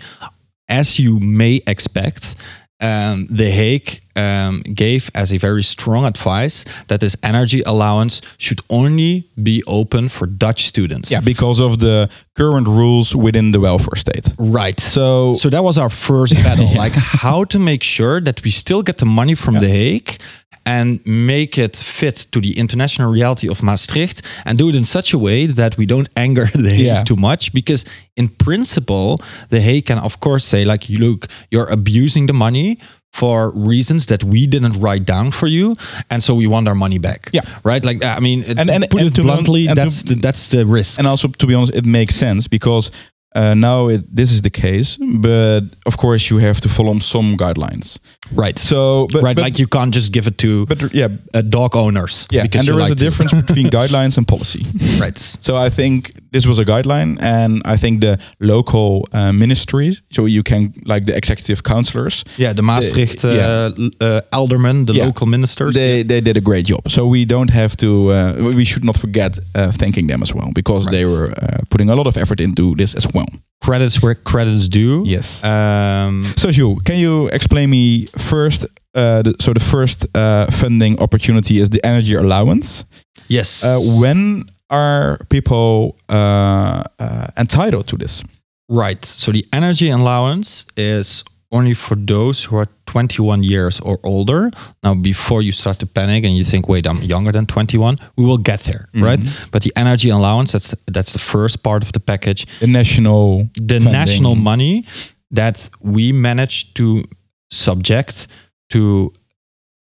As 0.70 0.98
you 1.00 1.20
may 1.20 1.62
expect, 1.68 2.36
um, 2.80 3.28
The 3.30 3.50
Hague 3.50 4.02
um, 4.16 4.62
gave 4.62 5.10
as 5.16 5.32
a 5.34 5.38
very 5.38 5.64
strong 5.64 6.06
advice 6.06 6.66
that 6.88 7.00
this 7.00 7.16
energy 7.24 7.62
allowance 7.66 8.22
should 8.38 8.60
only 8.70 9.24
be 9.42 9.64
open 9.68 10.10
for 10.10 10.28
Dutch 10.28 10.68
students. 10.68 11.10
yeah, 11.12 11.22
because 11.22 11.60
of 11.62 11.80
the 11.80 12.10
current 12.36 12.68
rules 12.68 13.16
within 13.16 13.52
the 13.52 13.60
welfare 13.60 13.96
state. 13.96 14.28
Right. 14.38 14.80
So, 14.80 15.34
So 15.36 15.50
that 15.50 15.64
was 15.64 15.78
our 15.78 15.90
first 15.90 16.34
battle, 16.44 16.70
like 16.76 16.94
how 16.94 17.46
to 17.46 17.60
make 17.60 17.84
sure 17.84 18.20
that 18.22 18.44
we 18.44 18.52
still 18.52 18.82
get 18.84 18.98
the 18.98 19.06
money 19.06 19.36
from 19.36 19.56
Yeah. 19.56 19.62
The 19.62 19.70
Hague 19.70 20.20
and 20.66 21.00
make 21.06 21.58
it 21.58 21.76
fit 21.76 22.28
to 22.32 22.40
the 22.40 22.58
international 22.58 23.12
reality 23.12 23.50
of 23.50 23.62
Maastricht 23.62 24.22
and 24.46 24.58
do 24.58 24.70
it 24.70 24.76
in 24.76 24.86
such 24.86 25.14
a 25.14 25.18
way 25.18 25.46
that 25.46 25.78
we 25.78 25.86
don't 25.86 26.10
anger 26.16 26.46
the 26.54 26.70
Hague 26.70 26.86
Yeah. 26.86 27.04
too 27.04 27.16
much 27.18 27.52
because 27.54 27.86
in 28.16 28.30
principle 28.30 29.20
the 29.50 29.60
Hague 29.60 29.86
can 29.86 29.98
of 30.00 30.20
course 30.20 30.46
say 30.46 30.64
like 30.66 30.88
look 30.90 31.28
you're 31.52 31.70
abusing 31.72 32.28
the 32.28 32.34
money 32.34 32.78
for 33.12 33.52
reasons 33.52 34.06
that 34.08 34.24
we 34.24 34.48
didn't 34.48 34.80
write 34.80 35.06
down 35.06 35.30
for 35.32 35.48
you 35.48 35.76
and 36.10 36.24
so 36.24 36.34
we 36.34 36.48
want 36.48 36.68
our 36.68 36.76
money 36.76 36.98
back 37.00 37.30
Yeah. 37.32 37.42
right 37.64 37.84
like 37.86 38.04
i 38.04 38.20
mean 38.20 38.44
And- 38.48 38.60
and- 38.70 38.90
put 38.90 39.02
and 39.02 39.10
it 39.18 39.22
bluntly 39.22 39.68
to- 39.68 39.76
that's 39.76 40.04
the, 40.04 40.16
that's 40.16 40.48
the 40.48 40.66
risk 40.66 40.98
and 41.00 41.08
also 41.08 41.28
to 41.28 41.46
be 41.48 41.54
honest 41.54 41.76
it 41.76 41.86
makes 41.86 42.16
sense 42.16 42.48
because 42.48 42.90
uh, 43.36 43.54
now 43.54 43.88
it, 43.88 44.04
this 44.16 44.32
is 44.32 44.42
the 44.42 44.50
case 44.50 44.98
but 44.98 45.62
of 45.86 45.98
course 45.98 46.30
you 46.30 46.38
have 46.38 46.60
to 46.62 46.70
follow 46.70 47.00
some 47.00 47.38
guidelines. 47.38 48.00
Right. 48.32 48.58
So 48.58 49.08
but, 49.12 49.24
right 49.24 49.36
but, 49.36 49.42
like 49.42 49.60
you 49.60 49.68
can't 49.68 49.94
just 49.94 50.12
give 50.12 50.28
it 50.28 50.38
to 50.40 50.66
but 50.66 50.94
yeah. 50.94 51.10
uh, 51.34 51.42
dog 51.42 51.76
owners 51.76 52.28
yeah 52.32 52.44
and 52.44 52.52
there 52.52 52.76
is 52.76 52.80
like 52.80 52.92
a 52.92 52.96
to. 52.96 53.04
difference 53.04 53.34
between 53.34 53.68
guidelines 53.78 54.18
and 54.18 54.28
policy. 54.28 54.66
Right. 55.00 55.18
So 55.18 55.56
i 55.56 55.70
think 55.70 56.14
this 56.34 56.46
was 56.46 56.58
a 56.60 56.66
guideline 56.66 57.12
and 57.22 57.62
i 57.74 57.78
think 57.78 58.02
the 58.02 58.18
local 58.40 58.90
uh, 59.14 59.32
ministries 59.44 60.02
so 60.16 60.26
you 60.28 60.44
can 60.44 60.62
like 60.94 61.04
the 61.06 61.16
executive 61.16 61.60
councillors 61.64 62.24
yeah 62.38 62.54
the 62.56 62.62
maastricht 62.62 63.24
uh, 63.24 63.30
yeah. 63.30 63.72
uh, 64.08 64.22
aldermen 64.40 64.86
the 64.86 64.94
Yeah. 64.94 65.06
local 65.06 65.28
ministers 65.28 65.74
they 65.74 66.04
they 66.06 66.22
did 66.22 66.36
a 66.38 66.42
great 66.50 66.66
job 66.72 66.82
so 66.90 67.02
we 67.16 67.26
don't 67.26 67.52
have 67.52 67.76
to 67.84 67.88
uh, 68.12 68.54
we 68.60 68.66
should 68.66 68.84
not 68.90 68.98
forget 68.98 69.32
uh, 69.56 69.72
thanking 69.82 70.08
them 70.08 70.22
as 70.22 70.32
well 70.34 70.50
because 70.54 70.84
they 70.90 71.06
were 71.06 71.28
uh, 71.32 71.58
putting 71.70 71.90
a 71.90 71.96
lot 71.96 72.08
of 72.08 72.16
effort 72.18 72.40
into 72.40 72.76
this 72.76 72.96
as 72.96 73.06
well 73.14 73.28
credits 73.66 73.96
where 74.04 74.16
credits 74.32 74.68
due 74.70 75.04
yes 75.16 75.42
um 75.44 76.24
So, 76.42 76.52
Jules, 76.52 76.82
can 76.84 76.98
you 76.98 77.28
explain 77.32 77.70
me 77.70 78.08
first? 78.18 78.66
Uh, 78.96 79.22
the, 79.26 79.34
so, 79.40 79.54
the 79.54 79.60
first 79.76 80.06
uh, 80.16 80.46
funding 80.52 81.00
opportunity 81.00 81.56
is 81.62 81.70
the 81.70 81.80
energy 81.92 82.16
allowance. 82.16 82.86
yes 83.28 83.64
Uh, 83.64 83.80
when 84.02 84.46
are 84.70 85.18
people 85.30 85.96
uh, 86.10 86.84
uh, 87.00 87.28
entitled 87.38 87.88
to 87.88 87.98
this? 87.98 88.24
Right. 88.70 89.04
So 89.06 89.32
the 89.32 89.46
energy 89.54 89.90
allowance 89.90 90.66
is 90.78 91.24
only 91.52 91.76
for 91.76 91.96
those 91.96 92.44
who 92.46 92.56
are 92.58 92.68
21 92.88 93.44
years 93.44 93.80
or 93.82 94.00
older. 94.04 94.50
Now, 94.84 94.96
before 94.96 95.44
you 95.44 95.52
start 95.52 95.78
to 95.80 95.86
panic 95.86 96.24
and 96.26 96.36
you 96.36 96.44
think, 96.44 96.68
"Wait, 96.68 96.88
I'm 96.88 97.02
younger 97.04 97.32
than 97.32 97.46
21," 97.46 97.98
we 98.18 98.26
will 98.26 98.40
get 98.40 98.62
there, 98.62 98.88
right? 98.96 99.20
But 99.52 99.62
the 99.62 99.72
energy 99.76 100.10
allowance 100.10 100.52
that's 100.54 100.74
that's 100.92 101.12
the 101.12 101.20
first 101.20 101.62
part 101.62 101.84
of 101.84 101.92
the 101.92 102.00
package. 102.00 102.48
The 102.60 102.68
national, 102.68 103.50
The 103.54 103.80
funding. 103.80 103.92
national 103.92 104.36
money 104.36 104.86
that 105.32 105.70
we 105.82 106.12
managed 106.12 106.76
to 106.76 107.04
subject 107.52 108.28
to 108.70 109.12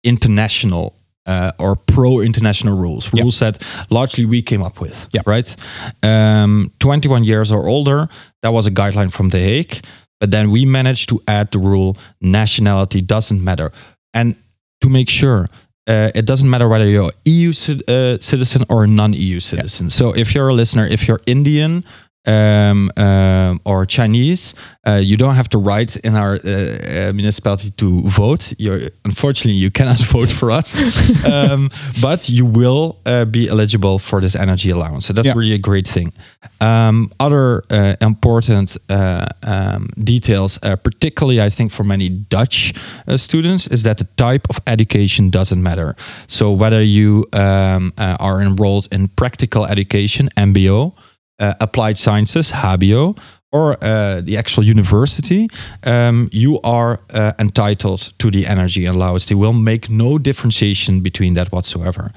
international 0.02 0.94
uh, 1.26 1.50
or 1.58 1.76
pro-international 1.76 2.76
rules, 2.76 3.08
Yeah. 3.12 3.22
rules 3.22 3.38
that 3.38 3.62
largely 3.90 4.24
we 4.26 4.42
came 4.42 4.62
up 4.62 4.80
with, 4.80 5.08
Yeah. 5.12 5.22
right? 5.26 5.56
Um, 6.02 6.70
21 6.78 7.24
years 7.24 7.50
or 7.50 7.66
older, 7.68 8.08
that 8.42 8.52
was 8.52 8.66
a 8.66 8.70
guideline 8.70 9.10
from 9.10 9.30
The 9.30 9.38
Hague, 9.38 9.80
but 10.20 10.30
then 10.30 10.50
we 10.50 10.64
managed 10.64 11.08
to 11.08 11.20
add 11.26 11.50
the 11.50 11.58
rule: 11.58 11.96
nationality 12.20 13.00
doesn't 13.00 13.42
matter, 13.42 13.70
and 14.12 14.34
to 14.80 14.88
make 14.88 15.08
sure. 15.10 15.48
Uh, 15.86 16.08
it 16.14 16.24
doesn't 16.24 16.48
matter 16.48 16.66
whether 16.66 16.86
you're 16.86 17.12
EU 17.26 17.50
uh, 17.50 18.16
citizen 18.18 18.64
or 18.70 18.84
a 18.84 18.86
non-EU 18.86 19.38
citizen. 19.38 19.90
So 19.90 20.14
if 20.16 20.34
you're 20.34 20.48
a 20.48 20.54
listener, 20.54 20.86
if 20.86 21.06
you're 21.06 21.20
Indian, 21.26 21.84
um, 22.26 22.90
um, 22.96 23.60
or 23.64 23.86
Chinese, 23.86 24.54
uh, 24.86 24.94
you 24.94 25.16
don't 25.16 25.34
have 25.34 25.48
to 25.50 25.58
write 25.58 25.96
in 25.96 26.14
our 26.14 26.34
uh, 26.34 26.48
uh, 26.48 27.12
municipality 27.14 27.70
to 27.72 28.02
vote. 28.08 28.52
You're, 28.58 28.80
unfortunately, 29.04 29.52
you 29.60 29.70
cannot 29.70 29.98
vote 30.12 30.30
for 30.30 30.50
us, 30.50 30.78
um, 31.26 31.70
but 32.00 32.28
you 32.28 32.46
will 32.46 32.96
uh, 33.06 33.24
be 33.26 33.48
eligible 33.48 33.98
for 33.98 34.20
this 34.20 34.34
energy 34.36 34.70
allowance. 34.70 35.06
So 35.06 35.12
that's 35.12 35.26
Yeah. 35.26 35.34
really 35.36 35.54
a 35.54 35.58
great 35.58 35.86
thing. 35.88 36.12
Um, 36.60 37.10
other 37.20 37.62
uh, 37.70 37.96
important 38.00 38.76
uh, 38.88 39.26
um, 39.42 39.88
details, 40.02 40.58
uh, 40.62 40.76
particularly 40.76 41.40
I 41.42 41.50
think 41.50 41.72
for 41.72 41.84
many 41.84 42.08
Dutch 42.08 42.72
uh, 43.06 43.16
students, 43.16 43.66
is 43.68 43.82
that 43.82 43.98
the 43.98 44.06
type 44.16 44.46
of 44.48 44.58
education 44.66 45.30
doesn't 45.30 45.62
matter. 45.62 45.94
So 46.26 46.52
whether 46.52 46.82
you 46.82 47.24
um, 47.32 47.92
uh, 47.98 48.16
are 48.18 48.40
enrolled 48.40 48.88
in 48.92 49.08
practical 49.08 49.66
education 49.66 50.28
(MBO), 50.36 50.92
uh, 51.38 51.54
applied 51.60 51.98
sciences 51.98 52.52
HBO 52.52 53.16
or 53.54 53.76
uh, 53.84 54.20
the 54.20 54.36
actual 54.36 54.64
university, 54.64 55.48
um, 55.84 56.28
you 56.32 56.60
are 56.64 56.98
uh, 57.10 57.32
entitled 57.38 58.12
to 58.18 58.30
the 58.30 58.46
energy 58.46 58.84
allowance. 58.84 59.26
They 59.26 59.36
will 59.36 59.52
make 59.52 59.88
no 59.88 60.18
differentiation 60.18 61.00
between 61.02 61.34
that 61.34 61.52
whatsoever. 61.52 62.10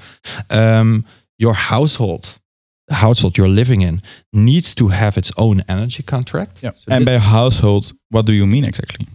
Um, 0.50 1.04
your 1.38 1.54
household, 1.54 2.40
the 2.88 2.96
household 2.96 3.38
you're 3.38 3.54
living 3.54 3.82
in, 3.82 4.00
needs 4.32 4.74
to 4.74 4.88
have 4.88 5.16
its 5.16 5.30
own 5.36 5.62
energy 5.68 6.02
contract. 6.02 6.60
Yeah. 6.60 6.72
So 6.74 6.92
and 6.92 7.04
by 7.04 7.18
household, 7.18 7.92
what 8.10 8.26
do 8.26 8.32
you 8.32 8.46
mean 8.46 8.64
exactly? 8.64 9.06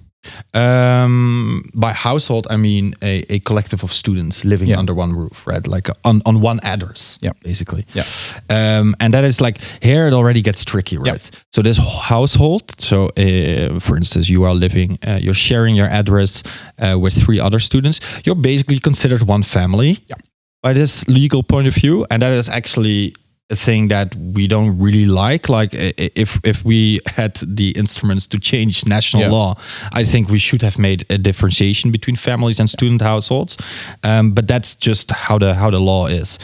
Um, 0.53 1.63
by 1.73 1.91
household, 1.93 2.47
I 2.49 2.57
mean 2.57 2.93
a, 3.01 3.23
a 3.29 3.39
collective 3.39 3.83
of 3.83 3.91
students 3.91 4.43
living 4.43 4.69
Yeah. 4.69 4.79
under 4.79 4.93
one 4.93 5.11
roof, 5.13 5.45
right? 5.47 5.65
Like 5.67 5.89
on, 6.03 6.21
on 6.25 6.41
one 6.41 6.59
address, 6.63 7.17
Yeah. 7.21 7.31
basically. 7.43 7.85
Yeah. 7.93 8.03
Um, 8.49 8.95
and 8.99 9.13
that 9.13 9.23
is 9.23 9.39
like 9.41 9.57
here 9.81 10.07
it 10.07 10.13
already 10.13 10.41
gets 10.41 10.63
tricky, 10.65 10.97
Yeah. 11.03 11.11
right? 11.13 11.31
So 11.51 11.61
this 11.61 11.77
household, 12.09 12.63
so 12.79 13.05
uh, 13.17 13.79
for 13.79 13.97
instance, 13.97 14.29
you 14.29 14.43
are 14.45 14.53
living, 14.55 14.97
uh, 15.07 15.19
you're 15.21 15.33
sharing 15.33 15.75
your 15.75 15.87
address 15.89 16.43
uh, 16.79 16.97
with 16.99 17.13
three 17.13 17.39
other 17.39 17.59
students. 17.59 17.99
You're 18.25 18.41
basically 18.41 18.79
considered 18.79 19.21
one 19.27 19.43
family 19.43 19.97
Yeah. 20.07 20.17
by 20.61 20.73
this 20.73 21.07
legal 21.07 21.43
point 21.43 21.67
of 21.67 21.73
view, 21.75 22.05
and 22.09 22.21
that 22.21 22.31
is 22.33 22.49
actually 22.49 23.13
a 23.49 23.55
thing 23.55 23.89
that 23.89 24.15
we 24.15 24.47
don't 24.47 24.79
really 24.79 25.05
like. 25.05 25.49
Like 25.49 25.73
if 25.73 26.39
if 26.43 26.63
we 26.65 26.99
had 27.17 27.35
the 27.55 27.71
instruments 27.75 28.27
to 28.27 28.39
change 28.39 28.85
national 28.85 29.23
Yeah. 29.23 29.31
law, 29.31 29.55
I 29.99 30.03
think 30.05 30.29
we 30.29 30.39
should 30.39 30.61
have 30.63 30.77
made 30.81 31.05
a 31.09 31.17
differentiation 31.17 31.91
between 31.91 32.15
families 32.17 32.59
and 32.59 32.69
student 32.69 33.01
households. 33.01 33.57
Um, 34.03 34.31
but 34.33 34.47
that's 34.47 34.75
just 34.75 35.11
how 35.11 35.39
the 35.39 35.53
how 35.53 35.71
the 35.71 35.79
law 35.79 36.07
is. 36.07 36.39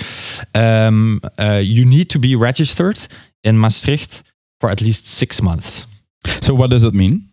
Um, 0.53 1.19
uh, 1.37 1.61
you 1.63 1.85
need 1.85 2.09
to 2.09 2.19
be 2.19 2.35
registered 2.35 2.99
in 3.43 3.57
Maastricht 3.57 4.23
for 4.59 4.69
at 4.69 4.81
least 4.81 5.05
six 5.07 5.41
months. 5.41 5.87
So, 6.41 6.53
what 6.53 6.69
does 6.69 6.83
it 6.83 6.93
mean? 6.93 7.29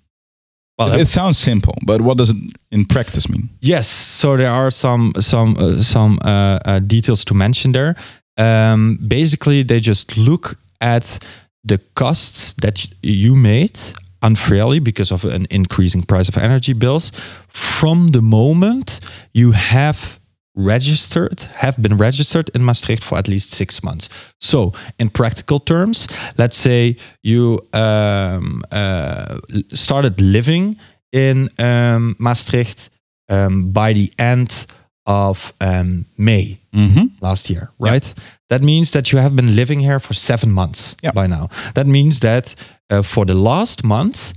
Well, 0.78 0.92
it, 0.92 1.00
it 1.00 1.08
sounds 1.08 1.38
simple, 1.38 1.74
but 1.86 2.00
what 2.00 2.18
does 2.18 2.30
it 2.30 2.36
in 2.70 2.84
practice 2.84 3.28
mean? 3.28 3.48
Yes, 3.60 3.86
so 3.88 4.36
there 4.36 4.50
are 4.52 4.70
some 4.70 5.12
some 5.20 5.56
uh, 5.58 5.82
some 5.82 6.18
uh, 6.24 6.58
uh, 6.64 6.78
details 6.86 7.24
to 7.24 7.34
mention 7.34 7.72
there. 7.72 7.94
Um, 8.36 8.98
basically, 9.06 9.62
they 9.62 9.80
just 9.80 10.16
look 10.16 10.58
at 10.80 11.18
the 11.64 11.78
costs 11.94 12.54
that 12.54 12.86
you 13.02 13.34
made 13.34 13.78
unfairly 14.22 14.80
because 14.80 15.10
of 15.10 15.24
an 15.24 15.46
increasing 15.50 16.02
price 16.02 16.28
of 16.28 16.36
energy 16.36 16.72
bills 16.72 17.12
from 17.48 18.08
the 18.08 18.22
moment 18.22 19.00
you 19.32 19.52
have 19.52 20.18
registered 20.56 21.42
have 21.56 21.80
been 21.82 21.96
registered 21.96 22.48
in 22.54 22.64
Maastricht 22.64 23.04
for 23.04 23.18
at 23.18 23.28
least 23.28 23.50
six 23.50 23.82
months. 23.82 24.08
So, 24.40 24.72
in 24.98 25.10
practical 25.10 25.60
terms, 25.60 26.08
let's 26.38 26.56
say 26.56 26.96
you 27.22 27.66
um, 27.72 28.62
uh, 28.72 29.38
started 29.74 30.20
living 30.20 30.78
in 31.12 31.50
um, 31.58 32.16
Maastricht 32.18 32.88
um, 33.28 33.70
by 33.70 33.92
the 33.92 34.10
end 34.18 34.66
of 35.04 35.52
um, 35.60 36.06
May 36.16 36.58
Mm-hmm. 36.76 37.04
last 37.20 37.48
year, 37.48 37.70
right? 37.78 38.14
That 38.48 38.62
means 38.62 38.90
that 38.90 39.10
you 39.12 39.20
have 39.22 39.34
been 39.34 39.54
living 39.56 39.80
here 39.80 39.98
for 40.00 40.14
seven 40.14 40.50
months 40.50 40.94
Yeah. 41.02 41.14
by 41.14 41.26
now. 41.26 41.48
That 41.72 41.86
means 41.86 42.18
that 42.18 42.54
uh, 42.92 43.02
for 43.02 43.24
the 43.26 43.34
last 43.34 43.82
month, 43.82 44.32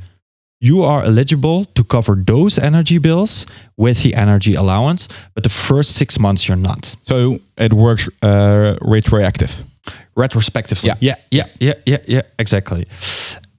you 0.62 0.84
are 0.84 1.04
eligible 1.06 1.66
to 1.74 1.84
cover 1.84 2.16
those 2.26 2.62
energy 2.62 3.00
bills 3.00 3.46
with 3.78 4.02
the 4.04 4.14
energy 4.16 4.56
allowance, 4.56 5.08
but 5.34 5.44
the 5.44 5.50
first 5.50 5.96
six 5.96 6.18
months 6.20 6.44
you're 6.48 6.62
not. 6.62 6.96
So, 7.04 7.40
it 7.58 7.72
works 7.74 8.10
uh, 8.22 8.76
retroactive. 8.82 9.64
Retrospectively. 10.16 10.88
Yeah. 10.88 10.98
yeah, 11.00 11.16
yeah, 11.32 11.46
yeah, 11.60 11.74
yeah, 11.86 11.98
yeah, 12.08 12.22
exactly. 12.38 12.86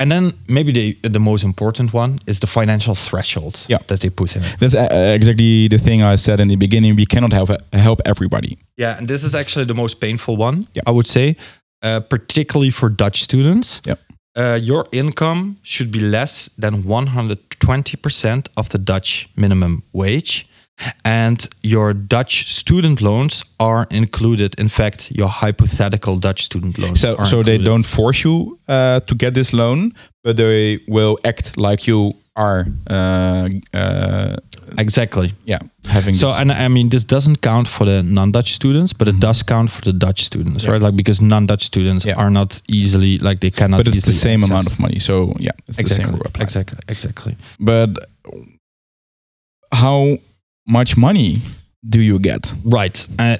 And 0.01 0.11
then 0.11 0.33
maybe 0.49 0.73
the 0.73 1.09
the 1.11 1.19
most 1.19 1.43
important 1.45 1.93
one 1.95 2.19
is 2.27 2.39
the 2.39 2.47
financial 2.47 2.95
threshold 2.95 3.55
Yeah. 3.69 3.79
that 3.87 4.01
they 4.01 4.11
put 4.11 4.35
in. 4.37 4.43
That's 4.59 4.75
uh, 4.75 5.15
exactly 5.15 5.69
the 5.69 5.79
thing 5.79 6.03
I 6.03 6.17
said 6.17 6.41
in 6.41 6.49
the 6.49 6.57
beginning. 6.57 6.97
We 6.97 7.05
cannot 7.07 7.33
help 7.33 7.51
help 7.73 8.01
everybody. 8.05 8.57
Yeah, 8.77 8.99
and 8.99 9.07
this 9.09 9.23
is 9.25 9.35
actually 9.35 9.67
the 9.67 9.75
most 9.75 10.01
painful 10.01 10.37
one, 10.39 10.65
Yeah. 10.75 10.83
I 10.87 10.91
would 10.91 11.07
say, 11.07 11.35
uh, 11.85 12.01
particularly 12.09 12.71
for 12.73 12.89
Dutch 12.97 13.23
students. 13.23 13.81
Yeah. 13.87 13.97
Uh, 14.39 14.59
your 14.63 14.85
income 14.93 15.57
should 15.63 15.91
be 15.91 15.99
less 16.01 16.51
than 16.61 16.83
120% 16.85 18.49
of 18.57 18.69
the 18.69 18.79
Dutch 18.79 19.29
minimum 19.37 19.83
wage. 19.93 20.47
And 21.05 21.49
your 21.63 21.93
Dutch 21.95 22.45
student 22.53 23.01
loans 23.01 23.45
are 23.59 23.87
included. 23.91 24.55
In 24.59 24.69
fact, 24.69 25.11
your 25.11 25.29
hypothetical 25.29 26.17
Dutch 26.19 26.43
student 26.43 26.79
loans. 26.79 27.01
So, 27.01 27.17
so 27.25 27.43
they 27.43 27.59
don't 27.59 27.85
force 27.87 28.25
you 28.25 28.59
uh, 28.69 29.01
to 29.01 29.15
get 29.15 29.35
this 29.35 29.53
loan, 29.53 29.93
but 30.25 30.37
they 30.37 30.79
will 30.89 31.19
act 31.25 31.57
like 31.57 31.87
you 31.87 32.13
are 32.37 32.67
uh, 32.89 33.49
uh, 33.75 34.37
exactly. 34.79 35.33
yeah, 35.45 35.59
having 35.85 36.15
So, 36.15 36.29
this- 36.29 36.41
and 36.41 36.53
I 36.53 36.69
mean, 36.69 36.89
this 36.89 37.05
doesn't 37.05 37.41
count 37.41 37.69
for 37.69 37.85
the 37.87 38.03
non-Dutch 38.03 38.53
students, 38.55 38.93
but 38.95 39.09
it 39.09 39.19
does 39.21 39.43
count 39.43 39.71
for 39.71 39.83
the 39.83 39.93
Dutch 39.93 40.25
students, 40.25 40.65
Yeah. 40.65 40.73
right? 40.73 40.83
Like 40.83 40.97
because 40.97 41.21
non-Dutch 41.21 41.65
students 41.65 42.05
Yeah. 42.05 42.15
are 42.17 42.31
not 42.31 42.63
easily 42.69 43.19
like 43.19 43.41
they 43.41 43.51
cannot. 43.51 43.79
but 43.79 43.89
it's 43.89 44.07
the 44.07 44.13
same 44.13 44.41
access. 44.41 44.51
amount 44.51 44.67
of 44.67 44.79
money. 44.79 44.99
So 45.01 45.35
yeah, 45.39 45.51
it's 45.69 45.77
the 45.77 45.83
exactly, 45.83 46.05
same 46.05 46.15
rule 46.15 46.23
applies. 46.27 46.45
exactly, 46.45 46.79
exactly. 46.89 47.37
But 47.59 47.89
how 49.73 50.19
much 50.67 50.97
money 50.97 51.39
do 51.89 52.01
you 52.01 52.19
get? 52.19 52.53
Right. 52.65 53.07
Uh, 53.19 53.39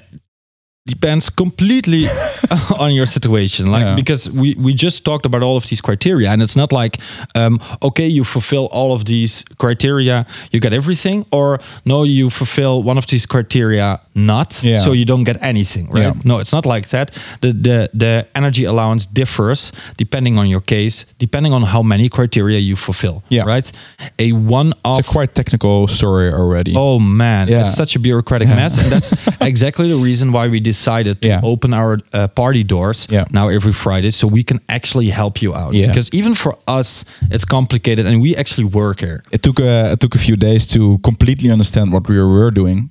depends 0.87 1.29
completely 1.29 2.05
on 2.79 2.93
your 2.93 3.05
situation 3.05 3.67
like 3.71 3.83
Yeah. 3.83 3.95
because 3.95 4.29
we 4.31 4.55
we 4.55 4.73
just 4.73 5.05
talked 5.05 5.25
about 5.27 5.43
all 5.43 5.55
of 5.55 5.65
these 5.67 5.79
criteria 5.79 6.29
and 6.31 6.41
it's 6.41 6.55
not 6.55 6.71
like 6.71 6.97
um 7.35 7.59
okay 7.83 8.07
you 8.07 8.23
fulfill 8.23 8.65
all 8.71 8.91
of 8.91 9.05
these 9.05 9.45
criteria 9.59 10.25
you 10.51 10.59
get 10.59 10.73
everything 10.73 11.23
or 11.31 11.59
no 11.85 12.03
you 12.03 12.29
fulfill 12.31 12.81
one 12.83 12.97
of 12.97 13.05
these 13.05 13.27
criteria 13.27 13.99
not 14.13 14.61
Yeah. 14.63 14.83
so 14.83 14.91
you 14.91 15.05
don't 15.05 15.23
get 15.23 15.37
anything 15.41 15.87
right 15.91 16.03
Yeah. 16.03 16.13
no 16.23 16.39
it's 16.39 16.51
not 16.51 16.65
like 16.65 16.87
that 16.89 17.11
the 17.41 17.53
the 17.53 17.89
the 17.93 18.27
energy 18.35 18.65
allowance 18.65 19.05
differs 19.13 19.71
depending 19.97 20.37
on 20.37 20.47
your 20.49 20.61
case 20.61 21.05
depending 21.19 21.53
on 21.53 21.61
how 21.63 21.81
many 21.83 22.09
criteria 22.09 22.59
you 22.59 22.75
fulfill 22.75 23.23
Yeah. 23.29 23.43
right 23.47 23.71
a 24.19 24.31
one 24.33 24.73
off 24.83 24.99
It's 24.99 25.07
a 25.07 25.11
quite 25.11 25.33
technical 25.33 25.87
story 25.87 26.31
already. 26.33 26.73
Oh 26.75 26.99
man, 26.99 27.47
Yeah. 27.47 27.61
it's 27.65 27.75
such 27.75 27.95
a 27.95 27.99
bureaucratic 27.99 28.47
mess, 28.47 28.77
and 28.77 28.87
that's 28.91 29.13
exactly 29.41 29.87
the 29.89 29.95
reason 30.09 30.31
why 30.31 30.47
we 30.47 30.59
decided 30.59 31.21
to 31.21 31.39
open 31.43 31.73
our 31.73 31.97
uh, 32.13 32.27
party 32.27 32.63
doors 32.63 33.07
now 33.31 33.49
every 33.49 33.73
Friday, 33.73 34.11
so 34.11 34.27
we 34.27 34.43
can 34.43 34.59
actually 34.67 35.09
help 35.09 35.41
you 35.41 35.53
out. 35.55 35.73
Yeah. 35.73 35.87
Because 35.87 36.09
even 36.19 36.33
for 36.35 36.53
us, 36.67 37.05
it's 37.29 37.45
complicated, 37.45 38.05
and 38.05 38.21
we 38.21 38.35
actually 38.35 38.65
work 38.65 38.99
here. 38.99 39.21
It 39.31 39.41
took 39.43 39.59
a 39.59 39.91
it 39.93 39.99
took 39.99 40.15
a 40.15 40.19
few 40.19 40.35
days 40.35 40.65
to 40.67 40.97
completely 41.03 41.49
understand 41.51 41.91
what 41.93 42.07
we 42.09 42.15
were 42.19 42.51
doing. 42.51 42.89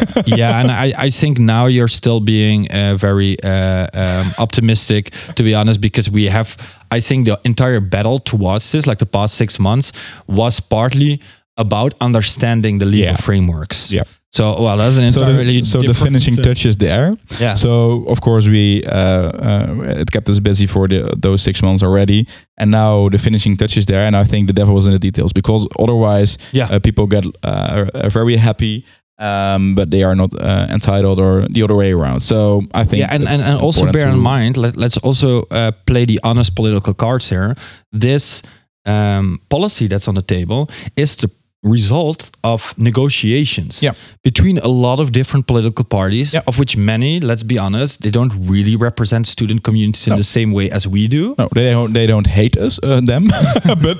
yeah, 0.26 0.60
and 0.60 0.70
I, 0.70 0.92
I 1.06 1.10
think 1.10 1.38
now 1.38 1.66
you're 1.66 1.88
still 1.88 2.20
being 2.20 2.70
uh, 2.70 2.94
very 2.96 3.36
uh, 3.42 3.86
um, 3.94 4.26
optimistic, 4.38 5.10
to 5.36 5.42
be 5.42 5.54
honest, 5.54 5.80
because 5.80 6.10
we 6.10 6.24
have. 6.26 6.56
I 6.90 7.00
think 7.00 7.26
the 7.26 7.38
entire 7.44 7.80
battle 7.80 8.18
towards 8.20 8.70
this, 8.72 8.86
like 8.86 8.98
the 8.98 9.06
past 9.06 9.34
six 9.34 9.58
months, 9.58 9.92
was 10.26 10.60
partly 10.60 11.20
about 11.56 11.94
understanding 12.00 12.78
the 12.78 12.84
legal 12.86 13.06
Yeah. 13.12 13.16
frameworks. 13.16 13.90
Yeah. 13.90 14.02
So, 14.34 14.62
well, 14.62 14.78
that's 14.78 14.96
an 14.96 15.10
So 15.12 15.20
entirely 15.22 15.60
the, 15.60 15.64
so 15.66 15.78
the 15.80 15.92
finishing 15.92 16.36
touch 16.36 16.64
is 16.64 16.76
there. 16.78 17.12
Yeah. 17.38 17.54
So 17.54 18.04
of 18.08 18.20
course 18.22 18.48
we 18.48 18.82
uh, 18.84 18.94
uh, 18.94 20.00
it 20.00 20.10
kept 20.10 20.28
us 20.30 20.40
busy 20.40 20.66
for 20.66 20.88
the, 20.88 21.14
those 21.20 21.42
six 21.42 21.60
months 21.62 21.82
already, 21.82 22.26
and 22.56 22.70
now 22.70 23.10
the 23.10 23.18
finishing 23.18 23.58
touch 23.58 23.76
is 23.76 23.84
there. 23.84 24.06
And 24.06 24.16
I 24.16 24.24
think 24.24 24.46
the 24.46 24.54
devil 24.54 24.74
was 24.74 24.86
in 24.86 24.92
the 24.92 24.98
details 24.98 25.32
because 25.34 25.66
otherwise, 25.78 26.38
Yeah. 26.52 26.68
uh, 26.70 26.78
people 26.78 27.06
get 27.06 27.24
uh, 27.42 28.08
very 28.08 28.36
happy, 28.36 28.84
um, 29.18 29.74
but 29.74 29.90
they 29.90 30.02
are 30.02 30.14
not 30.14 30.32
uh, 30.34 30.66
entitled 30.70 31.18
or 31.18 31.46
the 31.48 31.62
other 31.62 31.74
way 31.74 31.92
around. 31.92 32.20
So 32.20 32.62
I 32.74 32.84
think 32.84 33.00
yeah, 33.00 33.14
and, 33.14 33.28
and, 33.28 33.42
and 33.42 33.60
also 33.60 33.90
bear 33.92 34.08
in 34.08 34.18
mind, 34.18 34.56
let, 34.56 34.76
let's 34.76 34.96
also 34.98 35.42
uh, 35.50 35.72
play 35.86 36.04
the 36.04 36.20
honest 36.22 36.54
political 36.54 36.94
cards 36.94 37.28
here. 37.28 37.54
This 37.92 38.42
um, 38.84 39.40
policy 39.48 39.86
that's 39.86 40.08
on 40.08 40.14
the 40.14 40.22
table 40.22 40.68
is 40.96 41.16
the 41.16 41.30
result 41.62 42.30
of 42.42 42.74
negotiations 42.76 43.80
Yeah. 43.82 43.92
between 44.24 44.58
a 44.58 44.68
lot 44.68 45.00
of 45.00 45.10
different 45.12 45.46
political 45.46 45.84
parties, 45.84 46.32
Yeah. 46.32 46.42
of 46.46 46.58
which 46.58 46.76
many, 46.76 47.20
let's 47.20 47.44
be 47.44 47.58
honest, 47.58 48.00
they 48.02 48.10
don't 48.10 48.32
really 48.50 48.76
represent 48.76 49.26
student 49.26 49.62
communities 49.62 50.06
in 50.06 50.10
No. 50.12 50.16
the 50.16 50.24
same 50.24 50.52
way 50.52 50.70
as 50.70 50.86
we 50.86 51.06
do. 51.08 51.34
No, 51.38 51.48
they 51.54 51.70
don't. 51.70 51.92
They 51.92 52.06
don't 52.06 52.26
hate 52.26 52.56
us, 52.60 52.78
uh, 52.82 53.00
them, 53.06 53.28
but 53.82 53.98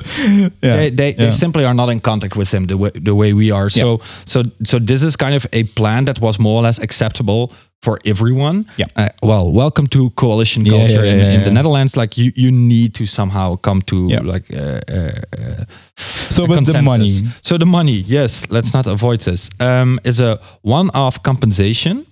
yeah, 0.62 0.76
they, 0.76 0.90
they, 0.90 1.12
they 1.14 1.30
simply 1.30 1.64
are 1.64 1.74
not 1.74 1.88
in 1.88 2.00
contact 2.00 2.36
with 2.36 2.50
them 2.50 2.66
the 2.66 2.76
way, 2.76 2.90
the 3.04 3.14
way 3.14 3.32
we 3.32 3.52
are. 3.52 3.70
So 3.70 4.00
so 4.24 4.42
so 4.64 4.78
this 4.80 5.02
is 5.02 5.16
kind 5.16 5.34
of 5.34 5.46
a 5.52 5.62
plan 5.74 6.04
that 6.04 6.18
was 6.20 6.38
more 6.38 6.54
or 6.60 6.62
less 6.62 6.78
acceptable 6.80 7.52
for 7.82 7.98
everyone. 8.04 8.64
Yeah. 8.76 8.86
Uh, 8.96 9.08
well, 9.22 9.52
welcome 9.52 9.86
to 9.88 10.10
coalition 10.10 10.64
Yeah, 10.64 10.78
culture 10.78 11.04
yeah, 11.04 11.12
in, 11.12 11.18
yeah, 11.18 11.32
in 11.32 11.40
the 11.40 11.46
yeah. 11.46 11.52
Netherlands. 11.54 11.96
Like 11.96 12.16
you 12.16 12.32
you 12.34 12.50
need 12.50 12.94
to 12.94 13.06
somehow 13.06 13.56
come 13.56 13.82
to 13.82 14.08
like 14.22 14.46
uh, 14.54 14.80
uh, 14.88 15.10
uh, 15.38 15.64
so 15.96 16.46
but 16.46 16.64
the 16.64 16.82
money. 16.82 17.08
So 17.42 17.58
the 17.58 17.66
money, 17.66 18.04
yes, 18.06 18.46
let's 18.50 18.72
not 18.72 18.86
avoid 18.86 19.20
this. 19.20 19.50
Um, 19.60 20.00
is 20.04 20.20
a 20.20 20.38
one-off 20.62 21.22
compensation 21.22 22.06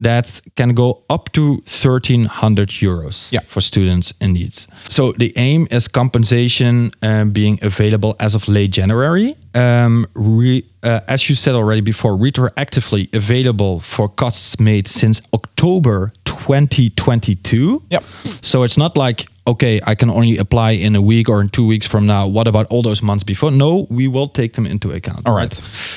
that 0.00 0.40
can 0.54 0.74
go 0.74 1.02
up 1.10 1.32
to 1.32 1.60
1300 1.66 2.68
euros 2.82 3.32
Yeah. 3.32 3.40
for 3.46 3.60
students 3.60 4.12
in 4.20 4.32
needs. 4.32 4.68
So 4.88 5.12
the 5.18 5.32
aim 5.36 5.66
is 5.70 5.88
compensation 5.88 6.90
um, 7.02 7.30
being 7.32 7.58
available 7.62 8.14
as 8.20 8.34
of 8.34 8.46
late 8.48 8.70
January. 8.70 9.34
Um, 9.54 10.06
re, 10.14 10.62
uh, 10.84 11.00
as 11.08 11.28
you 11.28 11.34
said 11.34 11.54
already 11.54 11.80
before, 11.80 12.16
retroactively 12.16 13.08
available 13.12 13.80
for 13.80 14.08
costs 14.08 14.60
made 14.60 14.86
since 14.86 15.20
October 15.32 16.12
2022. 16.24 17.82
Yep. 17.90 18.04
So 18.42 18.62
it's 18.62 18.76
not 18.78 18.96
like, 18.96 19.26
okay, 19.46 19.80
I 19.84 19.94
can 19.94 20.10
only 20.10 20.38
apply 20.38 20.72
in 20.72 20.94
a 20.96 21.02
week 21.02 21.28
or 21.28 21.40
in 21.40 21.48
two 21.48 21.66
weeks 21.66 21.86
from 21.86 22.06
now. 22.06 22.26
What 22.28 22.46
about 22.46 22.66
all 22.70 22.82
those 22.82 23.02
months 23.02 23.24
before? 23.24 23.50
No, 23.50 23.86
we 23.90 24.06
will 24.08 24.28
take 24.28 24.52
them 24.52 24.66
into 24.66 24.92
account. 24.92 25.22
All 25.26 25.34
right. 25.34 25.52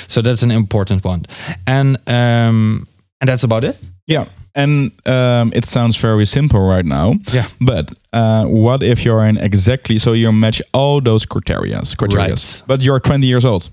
So 0.08 0.22
that's 0.22 0.42
an 0.44 0.52
important 0.52 1.04
one. 1.06 1.26
And 1.68 1.98
um, 2.08 2.88
and 3.20 3.28
that's 3.30 3.44
about 3.44 3.64
it. 3.64 3.78
Yeah, 4.08 4.26
and 4.56 4.92
um, 5.06 5.52
it 5.54 5.66
sounds 5.66 5.96
very 5.98 6.26
simple 6.26 6.60
right 6.60 6.86
now. 6.86 7.14
Yeah. 7.34 7.48
But 7.60 7.92
uh, 8.14 8.46
what 8.46 8.84
if 8.84 9.06
you're 9.06 9.26
in 9.30 9.38
exactly 9.38 10.00
so 10.00 10.14
you 10.14 10.32
match 10.32 10.62
all 10.74 11.02
those 11.02 11.26
criteria, 11.26 11.82
criteria, 11.98 12.30
Right. 12.34 12.64
but 12.68 12.82
you're 12.82 13.00
20 13.00 13.26
years 13.28 13.46
old? 13.46 13.70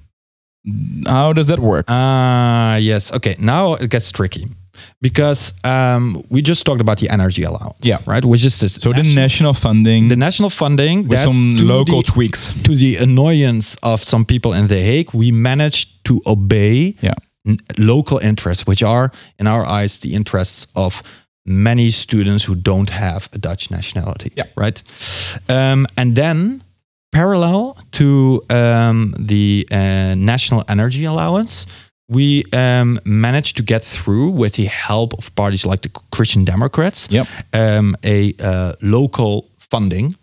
How 1.07 1.33
does 1.33 1.47
that 1.47 1.59
work? 1.59 1.87
Ah, 1.89 2.77
yes. 2.77 3.13
Okay. 3.13 3.37
Now 3.39 3.75
it 3.75 3.91
gets 3.91 4.13
tricky 4.13 4.49
because 5.01 5.53
um, 5.65 6.23
we 6.29 6.43
just 6.43 6.65
talked 6.67 6.81
about 6.81 6.99
the 6.99 7.09
energy 7.09 7.43
allowance. 7.43 7.79
Yeah. 7.83 7.99
Right. 8.07 8.25
Which 8.25 8.45
is 8.45 8.59
this. 8.61 8.75
so 8.75 8.93
the 8.93 9.03
national 9.15 9.55
funding 9.55 10.09
the 10.09 10.17
national 10.17 10.51
funding 10.51 11.09
with 11.09 11.19
some 11.19 11.57
local 11.57 12.03
the- 12.03 12.13
tweaks. 12.13 12.53
to 12.65 12.75
the 12.77 12.97
annoyance 12.97 13.77
of 13.83 14.03
some 14.05 14.25
people 14.25 14.53
in 14.53 14.67
The 14.69 14.81
Hague, 14.81 15.13
we 15.15 15.31
managed 15.33 16.05
to 16.05 16.21
obey 16.27 16.95
Yeah. 17.01 17.15
N- 17.47 17.59
local 17.77 18.19
interests, 18.19 18.67
which 18.67 18.83
are, 18.83 19.11
in 19.39 19.47
our 19.47 19.65
eyes, 19.65 19.99
the 19.99 20.15
interests 20.15 20.67
of 20.75 21.03
many 21.47 21.91
students 21.91 22.45
who 22.45 22.55
don't 22.55 22.91
have 22.91 23.29
a 23.33 23.39
Dutch 23.39 23.71
nationality. 23.71 24.33
Yeah. 24.37 24.45
Right. 24.57 24.83
Um, 25.49 25.87
and 25.97 26.15
then, 26.15 26.63
parallel 27.13 27.77
to 27.93 28.43
um, 28.51 29.15
the 29.19 29.67
uh, 29.71 30.15
national 30.15 30.65
energy 30.69 31.05
allowance, 31.07 31.67
we 32.11 32.45
um, 32.53 32.99
managed 33.05 33.57
to 33.57 33.63
get 33.63 33.83
through 33.83 34.31
with 34.31 34.55
the 34.55 34.65
help 34.67 35.13
of 35.19 35.35
parties 35.35 35.65
like 35.67 35.83
the 35.83 35.91
Christian 36.11 36.45
Democrats 36.45 37.09
Yep. 37.11 37.27
um, 37.53 37.97
a 38.05 38.35
uh, 38.41 38.73
local 38.81 39.49
funding. 39.59 40.15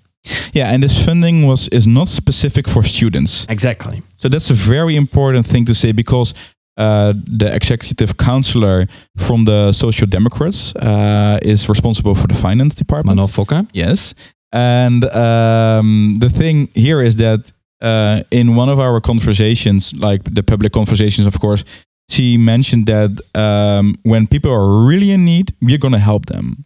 Yeah, 0.54 0.74
and 0.74 0.82
this 0.82 1.06
funding 1.06 1.46
was 1.46 1.68
is 1.68 1.86
not 1.86 2.08
specific 2.08 2.68
for 2.68 2.84
students. 2.84 3.46
Exactly. 3.48 4.02
So 4.18 4.28
that's 4.30 4.50
a 4.50 4.56
very 4.56 4.96
important 4.96 5.46
thing 5.48 5.66
to 5.66 5.74
say 5.74 5.92
because 5.92 6.34
uh, 6.78 7.14
the 7.38 7.54
executive 7.54 8.18
counselor 8.18 8.88
from 9.18 9.46
the 9.46 9.72
Social 9.72 10.08
Democrats 10.08 10.76
uh, 10.76 11.40
is 11.42 11.70
responsible 11.70 12.16
for 12.16 12.28
the 12.28 12.36
finance 12.36 12.76
department. 12.76 13.18
Manon 13.18 13.30
Fokké. 13.30 13.68
Yes. 13.74 14.14
And 14.52 15.04
um, 15.14 16.18
the 16.20 16.30
thing 16.30 16.70
here 16.74 17.02
is 17.02 17.18
that 17.18 17.52
uh, 17.82 18.24
in 18.32 18.56
one 18.56 18.70
of 18.70 18.80
our 18.80 19.02
conversations, 19.02 19.94
like 19.94 20.24
the 20.34 20.44
public 20.44 20.72
conversations, 20.72 21.28
of 21.28 21.40
course, 21.40 21.64
she 22.10 22.38
mentioned 22.38 22.86
that 22.86 23.20
um, 23.34 23.96
when 24.04 24.28
people 24.28 24.52
are 24.52 24.86
really 24.88 25.12
in 25.12 25.26
need, 25.26 25.54
we're 25.62 25.78
going 25.78 25.94
to 25.94 26.00
help 26.00 26.28
them. 26.28 26.66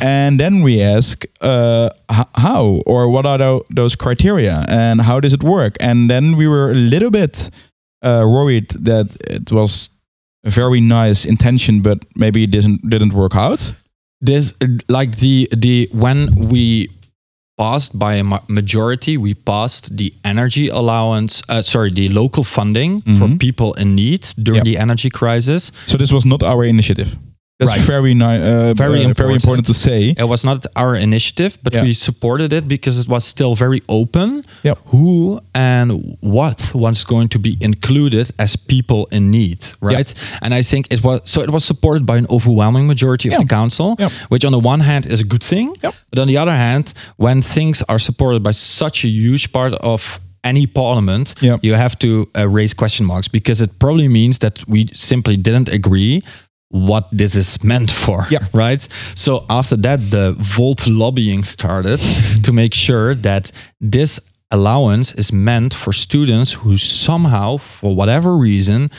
And 0.00 0.38
then 0.40 0.62
we 0.62 0.80
ask 0.80 1.24
uh, 1.40 1.90
how 2.34 2.82
or 2.86 3.08
what 3.10 3.26
are 3.26 3.60
those 3.70 3.96
criteria 3.96 4.64
and 4.68 5.02
how 5.02 5.20
does 5.20 5.32
it 5.32 5.42
work? 5.42 5.76
And 5.80 6.08
then 6.08 6.36
we 6.36 6.46
were 6.48 6.70
a 6.70 6.74
little 6.74 7.10
bit 7.10 7.50
uh, 8.06 8.24
worried 8.36 8.68
that 8.84 9.06
it 9.36 9.50
was 9.52 9.90
a 10.46 10.50
very 10.50 10.80
nice 10.80 11.28
intention, 11.28 11.82
but 11.82 11.98
maybe 12.14 12.38
it 12.44 12.50
didn't 12.50 12.80
didn't 12.90 13.12
work 13.12 13.34
out. 13.34 13.74
There's 14.26 14.52
uh, 14.62 14.66
like 14.88 15.10
the 15.18 15.48
the 15.64 15.88
when 15.92 16.18
we 16.50 16.88
passed 17.58 17.92
by 17.98 18.14
a 18.20 18.24
majority, 18.48 19.16
we 19.16 19.34
passed 19.34 19.96
the 19.96 20.12
energy 20.24 20.68
allowance. 20.70 21.42
Uh, 21.48 21.62
sorry, 21.62 21.90
the 21.90 22.08
local 22.08 22.44
funding 22.44 23.00
for 23.18 23.28
Mhm. 23.28 23.38
people 23.38 23.72
in 23.82 23.94
need 23.94 24.22
during 24.42 24.58
Yep. 24.58 24.64
the 24.64 24.76
energy 24.78 25.10
crisis. 25.10 25.72
So 25.86 25.96
this 25.98 26.12
was 26.12 26.24
not 26.24 26.42
our 26.42 26.64
initiative. 26.64 27.16
That's 27.58 27.70
Right. 27.70 27.80
very 27.86 28.12
ni- 28.12 28.22
uh, 28.24 28.28
Very 28.28 28.70
uh, 28.70 28.74
very 28.74 29.02
important. 29.02 29.42
important 29.42 29.66
to 29.66 29.72
say. 29.74 30.14
It 30.18 30.28
was 30.28 30.44
not 30.44 30.66
our 30.76 30.94
initiative, 30.94 31.56
but 31.62 31.72
Yeah. 31.72 31.84
we 31.84 31.94
supported 31.94 32.52
it 32.52 32.68
because 32.68 33.00
it 33.00 33.08
was 33.08 33.24
still 33.24 33.54
very 33.54 33.80
open. 33.88 34.44
Yep. 34.62 34.78
Who 34.92 35.40
and 35.54 36.16
what 36.20 36.70
was 36.74 37.04
going 37.04 37.28
to 37.28 37.38
be 37.38 37.56
included 37.60 38.30
as 38.38 38.56
people 38.56 39.08
in 39.10 39.30
need, 39.30 39.58
right? 39.80 40.12
And 40.42 40.52
I 40.52 40.62
think 40.62 40.86
it 40.90 41.02
was 41.02 41.20
so. 41.24 41.40
It 41.40 41.50
was 41.50 41.64
supported 41.64 42.04
by 42.04 42.18
an 42.18 42.26
overwhelming 42.28 42.86
majority 42.86 43.28
of 43.28 43.32
Yeah. 43.32 43.42
the 43.44 43.48
council, 43.54 43.96
which 44.28 44.44
on 44.44 44.52
the 44.52 44.58
one 44.72 44.80
hand 44.84 45.06
is 45.06 45.20
a 45.20 45.24
good 45.24 45.42
thing, 45.44 45.72
but 46.10 46.18
on 46.18 46.26
the 46.28 46.36
other 46.36 46.54
hand, 46.56 46.92
when 47.16 47.40
things 47.42 47.82
are 47.88 47.98
supported 47.98 48.42
by 48.42 48.52
such 48.52 49.02
a 49.04 49.08
huge 49.08 49.50
part 49.50 49.72
of 49.80 50.20
any 50.44 50.66
parliament, 50.66 51.34
Yeah. 51.40 51.56
you 51.62 51.74
have 51.74 51.96
to 51.98 52.28
uh, 52.36 52.46
raise 52.48 52.74
question 52.74 53.06
marks 53.06 53.28
because 53.28 53.60
it 53.64 53.70
probably 53.78 54.08
means 54.08 54.38
that 54.38 54.58
we 54.68 54.86
simply 54.92 55.36
didn't 55.36 55.68
agree 55.68 56.20
what 56.70 57.08
this 57.12 57.34
is 57.34 57.62
meant 57.62 57.90
for. 57.90 58.24
Yeah. 58.30 58.46
Right. 58.52 58.86
So 59.14 59.46
after 59.48 59.76
that, 59.76 60.10
the 60.10 60.34
Volt 60.38 60.86
lobbying 60.86 61.44
started 61.44 62.00
to 62.42 62.52
make 62.52 62.74
sure 62.74 63.14
that 63.14 63.52
this 63.80 64.20
allowance 64.50 65.12
is 65.14 65.32
meant 65.32 65.74
for 65.74 65.92
students 65.92 66.52
who 66.52 66.78
somehow, 66.78 67.56
for 67.56 67.94
whatever 67.94 68.36
reason, 68.36 68.90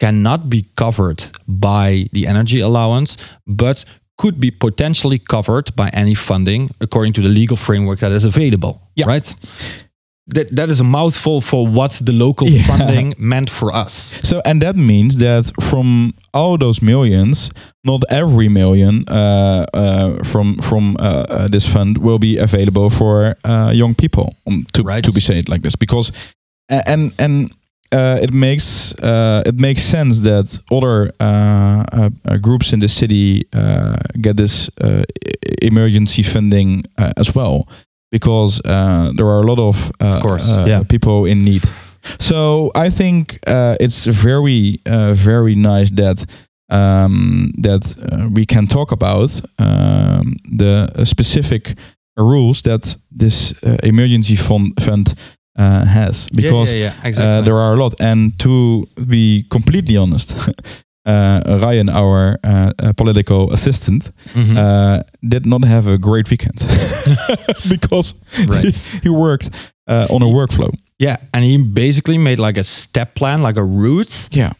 cannot 0.00 0.48
be 0.48 0.64
covered 0.76 1.24
by 1.46 2.06
the 2.12 2.26
energy 2.26 2.60
allowance, 2.60 3.16
but 3.46 3.84
could 4.18 4.40
be 4.40 4.50
potentially 4.50 5.18
covered 5.18 5.74
by 5.74 5.88
any 5.90 6.14
funding 6.14 6.70
according 6.80 7.12
to 7.12 7.20
the 7.20 7.28
legal 7.28 7.56
framework 7.56 8.00
that 8.00 8.12
is 8.12 8.24
available. 8.24 8.80
Yeah. 8.94 9.06
Right? 9.06 9.34
That, 10.28 10.54
that 10.56 10.68
is 10.70 10.80
a 10.80 10.84
mouthful 10.84 11.40
for 11.40 11.66
what 11.66 12.00
the 12.04 12.12
local 12.12 12.48
Yeah. 12.48 12.62
funding 12.66 13.14
meant 13.18 13.50
for 13.50 13.74
us. 13.74 14.12
So, 14.22 14.40
and 14.44 14.62
that 14.62 14.76
means 14.76 15.16
that 15.18 15.50
from 15.60 16.12
all 16.32 16.56
those 16.58 16.80
millions, 16.80 17.50
not 17.84 18.02
every 18.08 18.48
million 18.48 19.04
uh, 19.08 19.64
uh, 19.74 20.22
from 20.24 20.58
from 20.58 20.96
uh, 21.00 21.02
uh, 21.28 21.48
this 21.48 21.66
fund 21.66 21.98
will 21.98 22.18
be 22.18 22.38
available 22.38 22.88
for 22.90 23.34
uh, 23.44 23.72
young 23.74 23.94
people. 23.96 24.34
Um, 24.46 24.64
to 24.72 24.82
Right. 24.84 25.04
to 25.04 25.10
be 25.12 25.20
said 25.20 25.48
like 25.48 25.62
this, 25.62 25.76
because 25.76 26.12
and 26.68 27.12
and 27.18 27.50
uh, 27.92 28.18
it 28.22 28.32
makes 28.32 28.94
uh, 29.02 29.42
it 29.44 29.54
makes 29.58 29.82
sense 29.82 30.20
that 30.20 30.60
other 30.70 31.10
uh, 31.20 31.84
uh, 31.92 32.10
uh, 32.24 32.36
groups 32.40 32.72
in 32.72 32.80
the 32.80 32.88
city 32.88 33.42
uh, 33.52 33.96
get 34.20 34.36
this 34.36 34.70
emergency 35.62 36.22
funding 36.22 36.84
uh, 36.98 37.12
as 37.16 37.34
well, 37.34 37.66
because 38.12 38.60
uh, 38.64 39.10
there 39.16 39.26
are 39.26 39.40
a 39.40 39.46
lot 39.46 39.58
of, 39.58 39.90
uh, 40.00 40.14
Of 40.14 40.22
course, 40.22 40.48
uh, 40.48 40.66
yeah. 40.68 40.84
people 40.84 41.24
in 41.24 41.38
need. 41.44 41.62
So 42.18 42.70
I 42.74 42.90
think 42.90 43.38
uh, 43.46 43.76
it's 43.80 44.06
very 44.06 44.78
uh, 44.86 45.14
very 45.14 45.54
nice 45.54 45.90
that 45.94 46.24
um, 46.68 47.52
that 47.62 47.94
uh, 47.98 48.28
we 48.34 48.44
can 48.44 48.66
talk 48.66 48.92
about 48.92 49.40
um, 49.58 50.36
the 50.58 51.04
specific 51.04 51.74
rules 52.16 52.62
that 52.62 52.96
this 53.10 53.54
uh, 53.62 53.76
emergency 53.82 54.36
fund 54.36 54.72
fund 54.80 55.14
uh, 55.58 55.84
has 55.84 56.28
because 56.30 56.72
yeah, 56.72 56.78
yeah, 56.78 57.08
exactly. 57.08 57.38
uh, 57.38 57.42
there 57.42 57.58
are 57.58 57.74
a 57.74 57.76
lot. 57.76 57.94
And 58.00 58.38
to 58.38 58.86
be 59.06 59.44
completely 59.50 59.96
honest, 59.96 60.34
uh, 61.06 61.40
Ryan, 61.62 61.88
our 61.88 62.38
uh, 62.44 62.70
political 62.96 63.52
assistant, 63.52 64.10
Mhm. 64.34 64.56
uh, 64.56 65.02
did 65.28 65.46
not 65.46 65.64
have 65.64 65.86
a 65.92 65.98
great 65.98 66.30
weekend 66.30 66.58
because 67.68 68.14
Right. 68.46 68.64
he, 68.64 68.98
he 69.02 69.08
worked 69.08 69.50
uh, 69.88 70.06
on 70.10 70.22
a 70.22 70.26
workflow. 70.26 70.70
yeah, 70.98 71.16
and 71.34 71.44
he 71.44 71.56
basically 71.58 72.18
made 72.18 72.38
like 72.38 72.56
a 72.60 72.64
step 72.64 73.14
plan, 73.14 73.42
like 73.42 73.56
a 73.58 73.64
route 73.64 74.28
Yeah. 74.30 74.52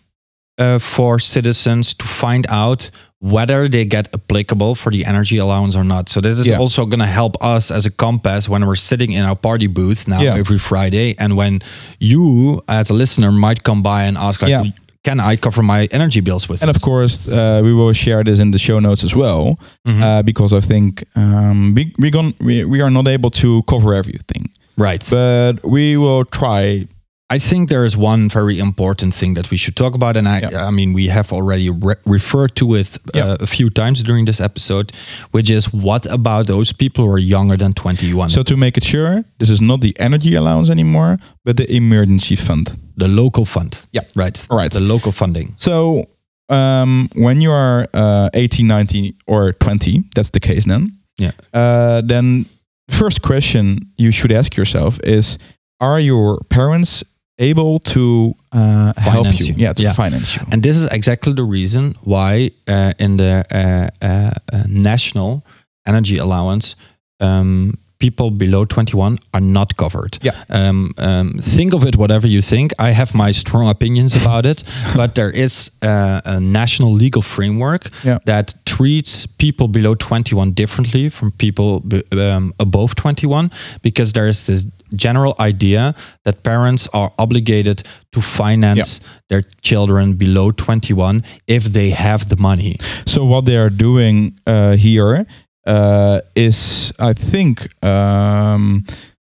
uh, 0.59 0.79
for 0.79 1.19
citizens 1.21 1.95
to 1.95 2.05
find 2.05 2.47
out 2.49 2.91
whether 3.21 3.69
they 3.69 3.85
get 3.85 4.09
applicable 4.13 4.75
for 4.75 4.91
the 4.91 5.05
energy 5.05 5.39
allowance 5.39 5.77
or 5.79 5.85
not. 5.85 6.09
So 6.09 6.21
this 6.21 6.39
is 6.39 6.47
Yeah. 6.47 6.59
also 6.59 6.85
going 6.87 6.99
to 6.99 7.07
help 7.13 7.37
us 7.41 7.71
as 7.71 7.87
a 7.87 7.91
compass 7.91 8.49
when 8.49 8.67
we're 8.67 8.75
sitting 8.77 9.13
in 9.13 9.23
our 9.23 9.37
party 9.37 9.69
booth 9.69 10.09
now 10.09 10.21
Yeah. 10.23 10.35
every 10.41 10.59
Friday, 10.59 11.15
and 11.19 11.37
when 11.37 11.61
you 12.01 12.61
as 12.67 12.91
a 12.91 12.95
listener 12.95 13.31
might 13.31 13.63
come 13.63 13.81
by 13.83 14.03
and 14.09 14.19
ask 14.19 14.43
like, 14.43 14.51
Yeah. 14.51 14.65
"Can 15.05 15.21
I 15.21 15.37
cover 15.37 15.63
my 15.63 15.89
energy 15.91 16.21
bills 16.21 16.49
with?" 16.49 16.63
And 16.63 16.71
of 16.71 16.81
course, 16.81 17.29
uh, 17.29 17.61
we 17.65 17.73
will 17.73 17.93
share 17.95 18.23
this 18.25 18.39
in 18.41 18.51
the 18.53 18.59
show 18.59 18.81
notes 18.81 19.05
as 19.05 19.15
well, 19.15 19.59
Mhm. 19.87 20.01
uh, 20.03 20.23
because 20.23 20.53
I 20.57 20.61
think 20.61 21.05
um, 21.17 21.75
we 21.75 21.93
we, 21.99 22.11
gon- 22.11 22.35
we 22.41 22.65
we 22.65 22.81
are 22.83 22.91
not 22.91 23.07
able 23.09 23.31
to 23.31 23.63
cover 23.63 23.95
everything, 23.95 24.51
right. 24.77 25.03
but 25.11 25.53
we 25.65 25.97
will 25.97 26.25
try. 26.25 26.87
I 27.35 27.39
think 27.39 27.69
there 27.69 27.85
is 27.87 27.97
one 27.97 28.29
very 28.29 28.59
important 28.59 29.15
thing 29.15 29.35
that 29.35 29.51
we 29.51 29.57
should 29.57 29.75
talk 29.77 29.95
about, 29.95 30.17
and 30.17 30.27
I, 30.29 30.39
Yeah. 30.41 30.69
I 30.69 30.71
mean, 30.71 30.93
we 30.95 31.09
have 31.09 31.33
already 31.33 31.71
re- 31.71 31.95
referred 32.05 32.55
to 32.57 32.75
it 32.75 32.99
uh, 33.15 33.19
Yeah. 33.19 33.37
a 33.41 33.47
few 33.47 33.71
times 33.71 34.03
during 34.03 34.27
this 34.27 34.41
episode, 34.41 34.93
which 35.33 35.51
is 35.51 35.73
what 35.73 36.07
about 36.07 36.47
those 36.47 36.73
people 36.75 37.05
who 37.05 37.11
are 37.13 37.19
younger 37.37 37.57
than 37.57 37.73
21? 37.73 38.29
So 38.31 38.43
to 38.43 38.57
make 38.57 38.77
it 38.77 38.85
sure, 38.85 39.25
this 39.39 39.51
is 39.51 39.61
not 39.61 39.81
the 39.81 39.93
energy 39.99 40.35
allowance 40.37 40.71
anymore, 40.71 41.17
but 41.45 41.57
the 41.57 41.67
emergency 41.75 42.37
fund. 42.37 42.77
the 42.97 43.09
local 43.09 43.45
fund. 43.47 43.87
Yeah. 43.93 44.03
Right. 44.15 44.47
All 44.51 44.59
right. 44.59 44.71
The 44.73 44.81
local 44.81 45.13
funding. 45.13 45.55
So 45.57 46.05
um, 46.49 47.09
when 47.15 47.41
you 47.41 47.51
are 47.51 47.87
uh, 47.95 48.29
18, 48.35 48.67
19, 48.67 49.15
or 49.27 49.53
20, 49.55 50.03
that's 50.15 50.31
the 50.31 50.41
case 50.41 50.67
then. 50.67 50.93
Yeah. 51.19 51.31
Uh, 51.55 52.03
then 52.07 52.45
first 52.91 53.23
question 53.23 53.79
you 53.97 54.13
should 54.13 54.31
ask 54.33 54.57
yourself 54.57 55.01
is: 55.05 55.39
Are 55.81 55.99
your 56.01 56.39
parents 56.49 57.03
able 57.51 57.79
to 57.81 58.35
uh, 58.53 58.93
help 58.97 59.27
you? 59.41 59.47
you. 59.47 59.55
Yeah, 59.57 59.75
to 59.75 59.83
Yeah. 59.83 59.95
finance 59.95 60.37
you. 60.37 60.47
And 60.53 60.63
this 60.63 60.77
is 60.77 60.87
exactly 60.91 61.33
the 61.35 61.45
reason 61.45 61.95
why 62.05 62.51
uh, 62.69 62.93
in 62.99 63.17
the 63.17 63.45
uh, 63.51 64.07
uh, 64.07 64.31
uh, 64.53 64.65
national 64.67 65.43
energy 65.87 66.19
allowance, 66.19 66.77
um, 67.21 67.75
people 67.99 68.31
below 68.31 68.65
21 68.65 69.17
are 69.33 69.41
not 69.41 69.77
covered. 69.77 70.19
Yeah. 70.23 70.33
Um, 70.51 70.93
um, 70.99 71.39
think 71.41 71.73
of 71.75 71.85
it 71.85 71.95
whatever 71.97 72.27
you 72.29 72.43
think. 72.43 72.73
I 72.79 72.93
have 72.93 73.15
my 73.15 73.33
strong 73.33 73.69
opinions 73.69 74.17
about 74.17 74.45
it, 74.47 74.65
but 74.97 75.15
there 75.15 75.31
is 75.31 75.71
uh, 75.83 76.21
a 76.25 76.41
national 76.41 76.93
legal 76.93 77.23
framework 77.23 77.91
Yeah. 78.05 78.19
that 78.25 78.55
treats 78.65 79.27
people 79.27 79.69
below 79.69 79.95
21 79.95 80.53
differently 80.55 81.11
from 81.11 81.31
people 81.31 81.83
um, 82.13 82.53
above 82.59 82.95
21 82.95 83.51
because 83.83 84.13
there 84.13 84.29
is 84.29 84.47
this 84.47 84.67
general 84.97 85.35
idea 85.39 85.95
that 86.25 86.43
parents 86.43 86.89
are 86.93 87.13
obligated 87.19 87.83
to 88.13 88.21
finance 88.21 89.01
their 89.29 89.43
children 89.61 90.15
below 90.15 90.51
21 90.51 91.23
if 91.47 91.65
they 91.65 91.91
have 91.91 92.29
the 92.29 92.37
money. 92.37 92.77
So 93.07 93.25
what 93.25 93.45
they 93.45 93.57
are 93.57 93.71
doing 93.71 94.39
uh, 94.47 94.77
here 94.77 95.27
uh, 95.67 96.21
is, 96.35 96.93
I 97.01 97.13
think, 97.13 97.69
um, 97.85 98.85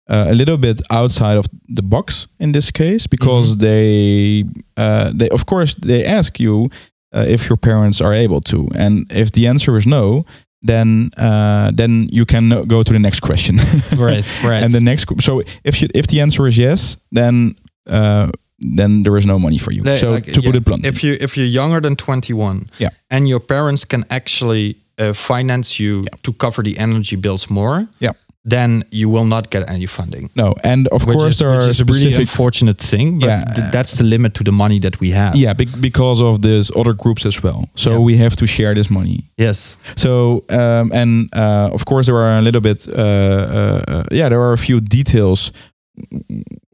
uh, 0.10 0.26
a 0.30 0.34
little 0.34 0.58
bit 0.58 0.82
outside 0.90 1.38
of 1.38 1.46
the 1.68 1.82
box 1.82 2.28
in 2.40 2.52
this 2.52 2.72
case 2.72 3.08
because 3.08 3.58
they, 3.58 4.44
uh, 4.76 5.12
they 5.14 5.30
of 5.30 5.46
course, 5.46 5.76
they 5.76 6.06
ask 6.06 6.40
you 6.40 6.70
uh, 7.14 7.26
if 7.28 7.50
your 7.50 7.58
parents 7.58 8.02
are 8.02 8.14
able 8.14 8.42
to, 8.42 8.68
and 8.76 9.12
if 9.12 9.32
the 9.32 9.48
answer 9.48 9.78
is 9.78 9.86
no, 9.86 10.26
then 10.62 11.10
uh, 11.18 11.72
then 11.78 12.08
you 12.12 12.26
can 12.26 12.50
go 12.68 12.84
to 12.84 12.94
the 12.94 13.00
next 13.00 13.20
question. 13.22 13.58
Right, 13.98 14.26
right. 14.44 14.64
and 14.64 14.74
the 14.74 14.80
next, 14.80 15.06
so 15.22 15.42
if 15.64 15.82
you 15.82 15.88
if 15.94 16.06
the 16.08 16.22
answer 16.22 16.48
is 16.48 16.58
yes, 16.58 16.98
then 17.12 17.56
uh, 17.90 18.30
then 18.78 19.04
there 19.04 19.18
is 19.18 19.26
no 19.26 19.38
money 19.40 19.58
for 19.58 19.72
you. 19.74 19.84
They- 19.84 19.98
so 19.98 20.12
like, 20.12 20.32
to 20.34 20.42
put 20.42 20.56
it 20.56 20.64
bluntly, 20.64 20.90
if 20.90 21.04
you 21.04 21.18
if 21.20 21.36
you're 21.36 21.48
younger 21.50 21.82
than 21.82 21.96
21 21.96 22.70
Yeah. 22.78 22.90
and 23.10 23.28
your 23.28 23.40
parents 23.40 23.86
can 23.86 24.04
actually 24.10 24.76
uh, 25.00 25.14
finance 25.14 25.80
you 25.84 26.06
to 26.22 26.34
cover 26.34 26.64
the 26.64 26.78
energy 26.78 27.16
bills 27.18 27.48
more 27.50 27.88
Yeah. 28.00 28.14
Then 28.44 28.84
you 28.92 29.08
will 29.08 29.26
not 29.26 29.52
get 29.52 29.70
any 29.70 29.86
funding 29.86 30.30
no, 30.36 30.54
and 30.64 30.88
of 30.88 31.06
which 31.06 31.18
course 31.18 31.34
is, 31.34 31.40
there 31.40 31.52
which 31.52 31.64
are 31.66 31.70
is 31.70 31.80
a 31.82 31.86
really 31.86 32.14
unfortunate 32.16 32.78
thing 32.78 33.20
but 33.20 33.28
Yeah. 33.28 33.44
th- 33.56 33.72
that's 33.72 33.94
the 33.98 34.04
limit 34.04 34.34
to 34.34 34.44
the 34.44 34.52
money 34.52 34.80
that 34.80 35.00
we 35.00 35.12
have 35.12 35.36
Yeah, 35.36 35.54
bec- 35.54 35.80
because 35.80 36.22
of 36.24 36.42
this 36.42 36.72
other 36.76 36.94
groups 36.94 37.26
as 37.26 37.42
well. 37.44 37.66
So 37.76 37.90
Yeah. 37.92 38.00
we 38.06 38.18
have 38.18 38.36
to 38.36 38.48
share 38.48 38.74
this 38.74 38.90
money. 38.90 39.30
yes 39.38 39.78
So 39.96 40.44
um, 40.50 40.92
and 40.92 41.30
uh, 41.36 41.70
of 41.74 41.84
course 41.86 42.06
there 42.08 42.18
are 42.18 42.38
a 42.40 42.42
little 42.42 42.62
bit. 42.62 42.88
Uh, 42.88 42.94
uh, 43.02 43.82
uh, 43.88 44.04
yeah, 44.12 44.30
there 44.30 44.40
are 44.42 44.54
a 44.54 44.58
few 44.58 44.82
details 44.82 45.52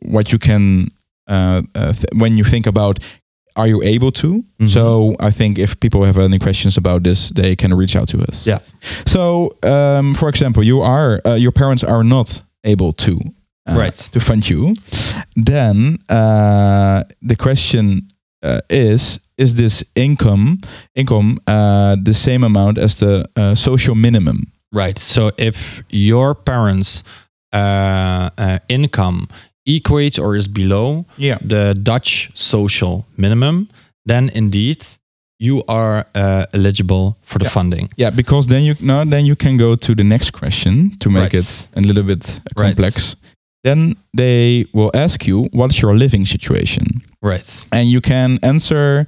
what 0.01 0.31
you 0.31 0.39
can 0.39 0.87
uh, 1.29 1.61
uh, 1.75 1.91
th- 1.93 2.05
when 2.15 2.37
you 2.37 2.43
think 2.43 2.67
about. 2.67 2.99
Are 3.57 3.67
you 3.67 3.81
able 3.95 4.11
to? 4.11 4.43
Mhm. 4.59 4.69
So 4.69 5.15
I 5.27 5.31
think 5.31 5.57
if 5.57 5.75
people 5.79 6.05
have 6.05 6.17
any 6.23 6.37
questions 6.39 6.77
about 6.77 7.03
this, 7.03 7.29
they 7.35 7.55
can 7.55 7.73
reach 7.77 7.95
out 7.95 8.07
to 8.09 8.17
us. 8.29 8.45
Yeah. 8.47 8.59
So 9.05 9.55
um, 9.63 10.13
for 10.13 10.29
example, 10.29 10.63
you 10.63 10.81
are 10.81 11.19
uh, 11.25 11.35
your 11.39 11.51
parents 11.51 11.83
are 11.83 12.03
not 12.03 12.43
able 12.63 12.93
to 12.93 13.11
uh, 13.69 13.75
Right. 13.79 14.09
to 14.11 14.19
fund 14.19 14.43
you. 14.49 14.73
Then 15.45 15.97
uh, 16.09 17.03
the 17.27 17.35
question 17.35 18.07
uh, 18.45 18.59
is: 18.69 19.19
Is 19.37 19.53
this 19.53 19.83
income 19.95 20.57
income 20.95 21.37
uh, 21.47 21.95
the 22.03 22.13
same 22.13 22.45
amount 22.45 22.77
as 22.77 22.95
the 22.95 23.25
uh, 23.35 23.55
social 23.55 23.95
minimum? 23.95 24.37
right 24.73 24.99
so 24.99 25.31
if 25.37 25.81
your 25.89 26.35
parents 26.35 27.03
uh, 27.53 28.29
uh, 28.37 28.57
income 28.67 29.27
equates 29.67 30.17
or 30.19 30.35
is 30.35 30.47
below 30.47 31.05
Yeah. 31.17 31.37
the 31.41 31.73
Dutch 31.83 32.29
social 32.33 33.05
minimum, 33.17 33.67
then 34.05 34.29
indeed 34.33 34.85
you 35.39 35.63
are 35.67 36.05
uh, 36.15 36.45
eligible 36.53 37.15
for 37.21 37.39
the 37.39 37.45
Yeah. 37.45 37.51
funding. 37.53 37.89
Yeah, 37.97 38.09
because 38.15 38.47
then 38.47 38.63
you 38.63 38.73
no, 38.81 39.05
then 39.05 39.25
you 39.25 39.35
can 39.35 39.57
go 39.57 39.75
to 39.75 39.93
the 39.95 40.03
next 40.03 40.31
question 40.31 40.91
to 40.99 41.09
make 41.09 41.33
Right. 41.33 41.33
it 41.35 41.67
a 41.75 41.81
little 41.81 42.03
bit 42.03 42.41
Right. 42.55 42.75
complex. 42.75 43.15
Then 43.63 43.95
they 44.15 44.65
will 44.73 44.91
ask 44.93 45.27
you 45.27 45.49
what's 45.51 45.81
your 45.81 45.97
living 45.97 46.25
situation, 46.25 46.85
Right. 47.21 47.65
and 47.71 47.89
you 47.89 48.01
can 48.01 48.39
answer 48.41 49.05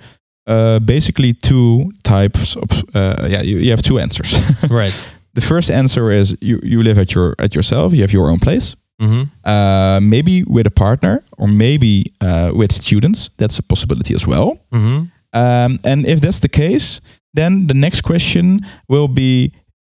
uh, 0.47 0.79
basically 0.79 1.33
two 1.33 1.91
types 2.03 2.55
of. 2.55 2.83
Uh, 2.95 3.27
yeah, 3.29 3.43
you, 3.43 3.59
you 3.59 3.69
have 3.69 3.81
two 3.83 3.99
answers. 3.99 4.33
right. 4.69 5.11
the 5.35 5.41
first 5.41 5.69
answer 5.69 6.11
is 6.11 6.35
you, 6.41 6.59
you 6.63 6.81
live 6.83 6.97
at 7.01 7.13
your 7.13 7.35
at 7.39 7.53
yourself. 7.55 7.93
You 7.93 8.01
have 8.01 8.13
your 8.13 8.29
own 8.31 8.39
place. 8.39 8.75
Hmm 8.99 9.23
uh, 9.45 9.99
maybe 10.01 10.43
with 10.43 10.67
a 10.67 10.71
partner 10.71 11.23
or 11.37 11.47
maybe 11.47 12.05
uh, 12.21 12.51
with 12.53 12.71
students. 12.71 13.29
That's 13.37 13.59
a 13.59 13.63
possibility 13.63 14.13
as 14.15 14.25
well. 14.27 14.57
hmm 14.71 15.03
Um, 15.33 15.77
and 15.83 16.05
if 16.07 16.19
that's 16.21 16.39
the 16.39 16.49
case, 16.49 17.01
then 17.35 17.67
the 17.67 17.73
next 17.73 18.01
question 18.01 18.59
will 18.87 19.07
be 19.07 19.51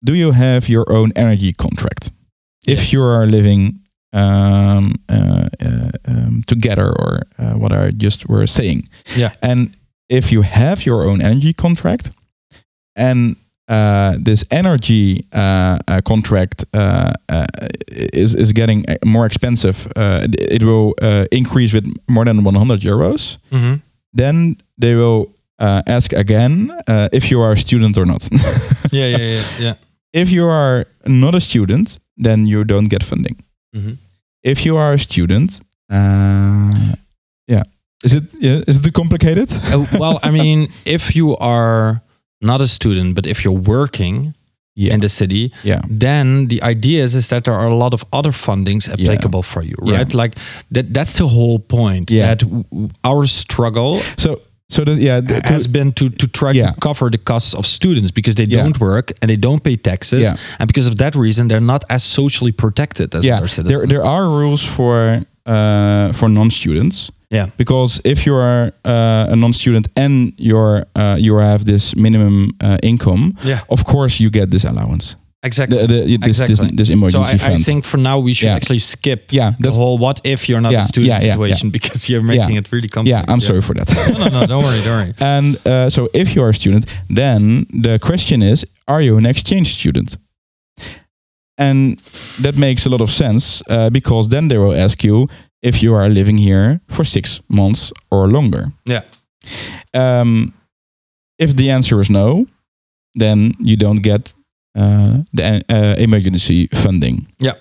Do 0.06 0.14
you 0.14 0.32
have 0.34 0.68
your 0.70 0.86
own 0.92 1.12
energy 1.16 1.52
contract? 1.54 2.12
If 2.68 2.80
Yes. 2.80 2.94
you 2.94 3.04
are 3.04 3.26
living 3.28 3.80
um, 4.14 4.96
uh, 5.10 5.48
uh, 5.66 5.90
um, 6.08 6.44
together, 6.48 6.88
or 7.00 7.22
uh, 7.40 7.54
what 7.60 7.72
I 7.72 7.92
just 7.92 8.28
were 8.28 8.48
saying. 8.48 8.84
Yeah. 9.18 9.32
And 9.42 9.76
if 10.10 10.32
you 10.32 10.42
have 10.44 10.86
your 10.86 11.04
own 11.10 11.22
energy 11.22 11.54
contract, 11.54 12.12
and 12.96 13.36
uh, 13.72 14.18
this 14.26 14.44
energy 14.50 15.26
uh, 15.34 15.78
uh, 15.88 16.02
contract 16.02 16.66
uh, 16.74 17.14
uh, 17.30 17.46
is 18.14 18.34
is 18.36 18.52
getting 18.54 18.86
more 19.06 19.26
expensive, 19.26 19.88
uh, 19.96 20.28
it- 20.28 20.52
it 20.56 20.64
will 20.64 20.94
uh, 21.02 21.24
increase 21.32 21.74
with 21.78 21.86
more 22.08 22.26
than 22.26 22.44
100 22.44 22.82
euros 22.84 23.38
hmm 23.52 23.74
then 24.18 24.56
they 24.78 24.94
will 24.96 25.26
uh, 25.62 25.82
ask 25.88 26.12
again 26.14 26.70
uh, 26.90 27.08
if 27.14 27.30
you 27.32 27.42
are 27.44 27.52
a 27.54 27.58
student 27.58 27.98
or 27.98 28.06
not. 28.06 28.28
Yeah, 28.92 29.08
yeah, 29.08 29.18
yeah, 29.36 29.44
yeah. 29.60 29.74
if 30.14 30.32
you 30.32 30.46
are 30.50 30.86
not 31.06 31.34
a 31.36 31.40
student, 31.40 32.00
then 32.24 32.46
you 32.48 32.64
don't 32.66 32.90
get 32.90 33.04
funding. 33.04 33.36
hmm 33.74 33.94
If 34.44 34.66
you 34.66 34.78
are 34.78 34.94
a 34.94 34.98
student, 34.98 35.62
uh, 35.90 36.72
yeah, 37.48 37.64
is 38.04 38.14
it 38.14 38.34
yeah, 38.42 38.64
is 38.68 38.76
it 38.78 38.84
too 38.84 38.92
complicated? 38.92 39.50
Well, 40.00 40.20
I 40.24 40.32
mean, 40.32 40.68
if 40.86 41.16
you 41.16 41.38
are 41.38 42.02
not 42.42 42.62
a 42.62 42.68
student, 42.68 43.16
but 43.16 43.26
if 43.26 43.44
you're 43.44 43.62
working 43.78 44.34
Yeah, 44.76 44.94
in 44.94 45.00
the 45.02 45.10
city, 45.10 45.52
yeah, 45.64 45.82
then 46.00 46.48
the 46.48 46.60
idea 46.64 47.04
is, 47.04 47.14
is 47.14 47.28
that 47.28 47.44
there 47.44 47.54
are 47.54 47.68
a 47.68 47.76
lot 47.76 47.94
of 47.94 48.04
other 48.12 48.32
fundings 48.34 48.88
applicable 48.90 49.44
for 49.44 49.62
you, 49.64 49.76
Yeah. 49.84 49.98
right? 49.98 50.14
Like 50.14 50.36
that. 50.74 50.94
That's 50.94 51.14
the 51.18 51.28
whole 51.28 51.60
point. 51.60 52.10
Yeah. 52.10 52.36
That 52.36 52.44
our 53.04 53.28
struggle 53.28 54.00
so 54.18 54.40
so 54.70 54.84
that 54.86 54.98
yeah, 54.98 55.22
the- 55.28 55.42
has 55.54 55.68
been 55.68 55.92
to 55.92 56.10
to 56.10 56.28
try 56.28 56.52
Yeah. 56.56 56.72
to 56.72 56.80
cover 56.80 57.10
the 57.12 57.18
costs 57.24 57.54
of 57.54 57.66
students 57.66 58.12
because 58.12 58.36
they 58.36 58.48
Yeah. 58.50 58.64
don't 58.64 58.78
work 58.80 59.12
and 59.22 59.30
they 59.30 59.38
don't 59.40 59.62
pay 59.62 59.76
taxes, 59.78 60.22
Yeah. 60.22 60.36
and 60.60 60.68
because 60.68 60.88
of 60.90 60.96
that 60.96 61.16
reason, 61.16 61.48
they're 61.50 61.66
not 61.66 61.84
as 61.90 62.04
socially 62.04 62.54
protected 62.54 63.14
as 63.16 63.24
yeah, 63.24 63.38
other 63.38 63.50
citizens. 63.50 63.68
there 63.82 63.88
there 63.88 64.06
are 64.10 64.26
rules 64.42 64.62
for 64.64 65.22
uh, 65.46 66.14
for 66.14 66.30
non-students. 66.30 67.12
Yeah, 67.32 67.48
because 67.58 68.02
if 68.04 68.26
you 68.26 68.36
are 68.36 68.72
uh, 68.86 69.32
a 69.32 69.36
non-student 69.36 69.88
and 69.96 70.34
you're 70.38 70.86
uh, 70.96 71.16
you 71.20 71.38
have 71.40 71.64
this 71.66 71.96
minimum 71.96 72.52
uh, 72.64 72.78
income, 72.84 73.34
yeah, 73.44 73.60
of 73.70 73.84
course 73.84 74.20
you 74.24 74.30
get 74.30 74.50
this 74.52 74.64
allowance. 74.66 75.16
exactly. 75.44 75.78
The, 75.78 75.88
the, 75.88 76.18
this, 76.18 76.40
Exactly. 76.40 76.56
this, 76.56 76.76
this 76.78 76.88
so 76.88 76.94
emergency 76.94 77.34
I, 77.34 77.38
fund. 77.38 77.54
I 77.54 77.64
think 77.64 77.86
for 77.86 77.98
now 78.00 78.20
we 78.26 78.34
should 78.34 78.50
Yeah. 78.50 78.56
actually 78.56 78.80
skip 78.80 79.32
yeah, 79.32 79.54
the 79.60 79.72
whole 79.72 79.98
what 79.98 80.20
if 80.24 80.48
you're 80.48 80.62
not 80.62 80.72
Yeah, 80.72 80.82
a 80.84 80.88
student 80.88 81.22
situation 81.22 81.70
because 81.78 82.08
you're 82.10 82.24
making 82.24 82.58
it 82.58 82.72
really 82.72 82.88
complex. 82.90 83.12
yeah. 83.26 83.34
I'm 83.34 83.40
sorry 83.42 83.62
for 83.62 83.74
that. 83.76 83.88
No, 83.96 84.26
no, 84.26 84.40
no, 84.40 84.48
don't 84.48 84.64
worry, 84.64 84.84
don't 84.84 84.98
worry. 85.00 85.14
and 85.36 85.56
uh, 85.66 85.90
so 85.90 86.08
if 86.14 86.36
you're 86.36 86.50
a 86.50 86.54
student, 86.54 86.86
then 87.16 87.66
the 87.84 87.98
question 88.00 88.42
is, 88.42 88.66
are 88.88 89.02
you 89.02 89.18
an 89.18 89.26
exchange 89.26 89.68
student? 89.74 90.18
And 91.58 92.00
that 92.42 92.56
makes 92.58 92.86
a 92.86 92.90
lot 92.90 93.02
of 93.02 93.10
sense 93.10 93.62
uh, 93.70 93.90
because 93.90 94.30
then 94.30 94.48
they 94.48 94.58
will 94.58 94.76
ask 94.76 95.04
you 95.04 95.28
if 95.62 95.82
you 95.84 95.94
are 95.96 96.10
living 96.10 96.38
here 96.38 96.80
for 96.88 97.04
six 97.06 97.42
months 97.48 97.92
or 98.10 98.28
longer. 98.30 98.72
Yeah. 98.86 99.02
Um, 99.94 100.54
if 101.40 101.56
the 101.56 101.70
answer 101.72 102.00
is 102.02 102.10
no, 102.10 102.46
then 103.20 103.54
you 103.60 103.76
don't 103.76 104.02
get 104.04 104.34
uh, 104.78 105.24
the 105.34 105.62
uh, 105.70 105.96
emergency 105.98 106.68
funding. 106.74 107.28
Yeah. 107.40 107.54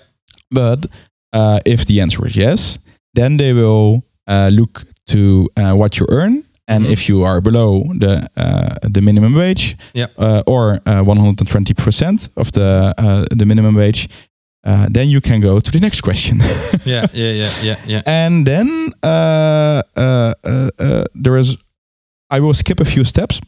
But 0.49 0.85
uh, 1.33 1.59
if 1.65 1.85
the 1.85 2.01
answer 2.01 2.25
is 2.25 2.35
yes, 2.35 2.79
then 3.13 3.37
they 3.37 3.53
will 3.53 4.03
uh, 4.27 4.49
look 4.51 4.83
to 5.07 5.47
uh, 5.57 5.73
what 5.73 5.97
you 5.99 6.05
earn. 6.09 6.43
And 6.67 6.85
Mhm. 6.85 6.91
if 6.91 7.09
you 7.09 7.25
are 7.25 7.41
below 7.41 7.83
the 7.99 8.29
uh, 8.37 8.75
the 8.93 9.01
minimum 9.01 9.33
wage, 9.33 9.75
Yeah. 9.93 10.07
uh, 10.17 10.41
or 10.45 10.79
uh, 10.85 11.03
120% 11.03 12.29
of 12.37 12.51
the 12.51 12.93
uh, 12.97 13.25
the 13.37 13.45
minimum 13.45 13.75
wage, 13.75 14.07
uh, 14.63 14.87
then 14.91 15.07
you 15.07 15.21
can 15.21 15.41
go 15.41 15.59
to 15.59 15.71
the 15.71 15.79
next 15.79 16.01
question. 16.01 16.39
Yeah, 16.85 17.05
yeah, 17.13 17.31
yeah, 17.33 17.51
yeah, 17.63 17.79
yeah. 17.85 18.01
And 18.05 18.45
then 18.45 18.93
uh, 19.03 19.81
uh, 19.95 20.33
uh, 20.43 20.69
uh, 20.79 21.03
there 21.13 21.37
is, 21.39 21.57
I 22.29 22.39
will 22.39 22.53
skip 22.53 22.79
a 22.79 22.85
few 22.85 23.03
steps, 23.03 23.39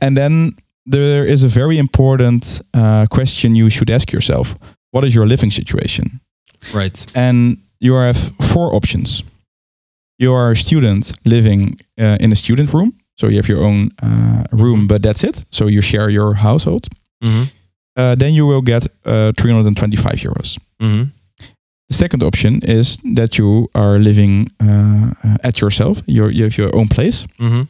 and 0.00 0.16
then 0.16 0.52
there 0.86 1.24
is 1.26 1.42
a 1.42 1.48
very 1.48 1.78
important 1.78 2.60
uh, 2.74 3.06
question 3.10 3.56
you 3.56 3.70
should 3.70 3.90
ask 3.90 4.12
yourself: 4.12 4.54
What 4.90 5.04
is 5.04 5.14
your 5.14 5.26
living 5.26 5.50
situation? 5.52 6.20
Right. 6.74 7.06
And 7.14 7.56
you 7.78 7.94
have 7.94 8.32
four 8.52 8.74
options. 8.74 9.24
You 10.18 10.32
are 10.34 10.50
a 10.50 10.56
student 10.56 11.12
living 11.24 11.78
uh, 12.00 12.16
in 12.20 12.32
a 12.32 12.36
student 12.36 12.72
room, 12.72 12.92
so 13.16 13.28
you 13.28 13.36
have 13.36 13.48
your 13.48 13.62
own 13.64 13.90
uh, 14.02 14.44
room, 14.52 14.86
but 14.86 15.02
that's 15.02 15.24
it. 15.24 15.44
So 15.50 15.66
you 15.68 15.82
share 15.82 16.10
your 16.10 16.34
household. 16.34 16.86
hmm 17.24 17.44
Uh, 17.96 18.14
then 18.16 18.32
you 18.34 18.46
will 18.46 18.62
get 18.62 18.86
uh, 19.06 19.32
325 19.36 20.12
euros. 20.20 20.58
hmm 20.80 21.04
The 21.88 21.94
second 21.94 22.22
option 22.22 22.60
is 22.62 22.98
that 23.14 23.36
you 23.38 23.68
are 23.74 23.98
living 23.98 24.48
uh, 24.60 25.10
at 25.42 25.60
yourself. 25.60 26.00
You're, 26.06 26.30
you 26.32 26.44
have 26.44 26.56
your 26.58 26.70
own 26.74 26.88
place, 26.88 27.26
hmm 27.38 27.62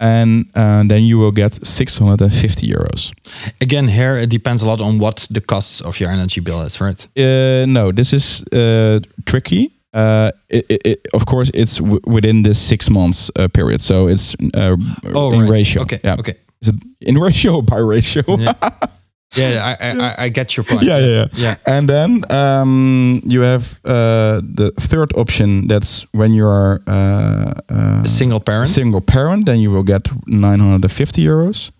and 0.00 0.44
uh, 0.56 0.82
then 0.88 1.02
you 1.04 1.16
will 1.20 1.30
get 1.30 1.64
650 1.66 2.66
euros. 2.66 3.12
Again, 3.60 3.88
here 3.88 4.16
it 4.22 4.30
depends 4.30 4.62
a 4.62 4.66
lot 4.66 4.80
on 4.80 4.98
what 4.98 5.26
the 5.30 5.40
costs 5.40 5.80
of 5.80 6.00
your 6.00 6.10
energy 6.10 6.40
bill 6.40 6.62
is, 6.66 6.80
right? 6.80 7.08
Uh, 7.16 7.66
no, 7.66 7.92
this 7.92 8.12
is 8.12 8.42
uh, 8.52 8.98
tricky. 9.26 9.70
Uh, 9.94 10.30
it, 10.48 10.64
it, 10.68 10.80
it- 10.84 11.06
of 11.14 11.24
course, 11.24 11.50
it's 11.54 11.76
w- 11.78 12.00
within 12.04 12.42
this 12.42 12.58
six 12.58 12.88
months 12.90 13.30
uh, 13.36 13.46
period, 13.48 13.80
so 13.80 14.08
it's 14.08 14.34
uh, 14.54 14.76
Oh, 15.14 15.32
in 15.32 15.40
right. 15.42 15.50
ratio. 15.50 15.82
Okay. 15.82 15.98
yeah, 16.04 16.16
Okay. 16.18 16.34
Is 16.60 16.68
it 16.68 16.74
in 17.00 17.18
ratio 17.18 17.54
or 17.56 17.62
by 17.62 17.78
ratio? 17.78 18.22
Yeah. 18.38 18.54
Yeah, 19.36 19.76
I, 19.80 19.88
I, 19.88 19.90
I- 20.08 20.24
I 20.24 20.28
get 20.30 20.56
your 20.56 20.64
point. 20.64 20.82
yeah, 20.82 20.98
yeah, 20.98 21.08
yeah. 21.08 21.26
Yeah. 21.34 21.56
And 21.66 21.88
then 21.88 22.24
um, 22.30 23.20
you 23.26 23.42
have 23.42 23.80
uh, 23.84 24.40
the 24.56 24.72
third 24.78 25.12
option. 25.16 25.66
That's 25.68 26.06
when 26.12 26.32
you 26.34 26.46
are 26.46 26.80
uh, 26.86 27.52
uh, 27.70 28.02
A 28.04 28.08
single 28.08 28.40
parent. 28.40 28.68
single 28.68 29.00
parent, 29.00 29.46
then 29.46 29.58
you 29.58 29.70
will 29.70 29.84
get 29.84 30.08
950 30.26 31.22
euros. 31.24 31.70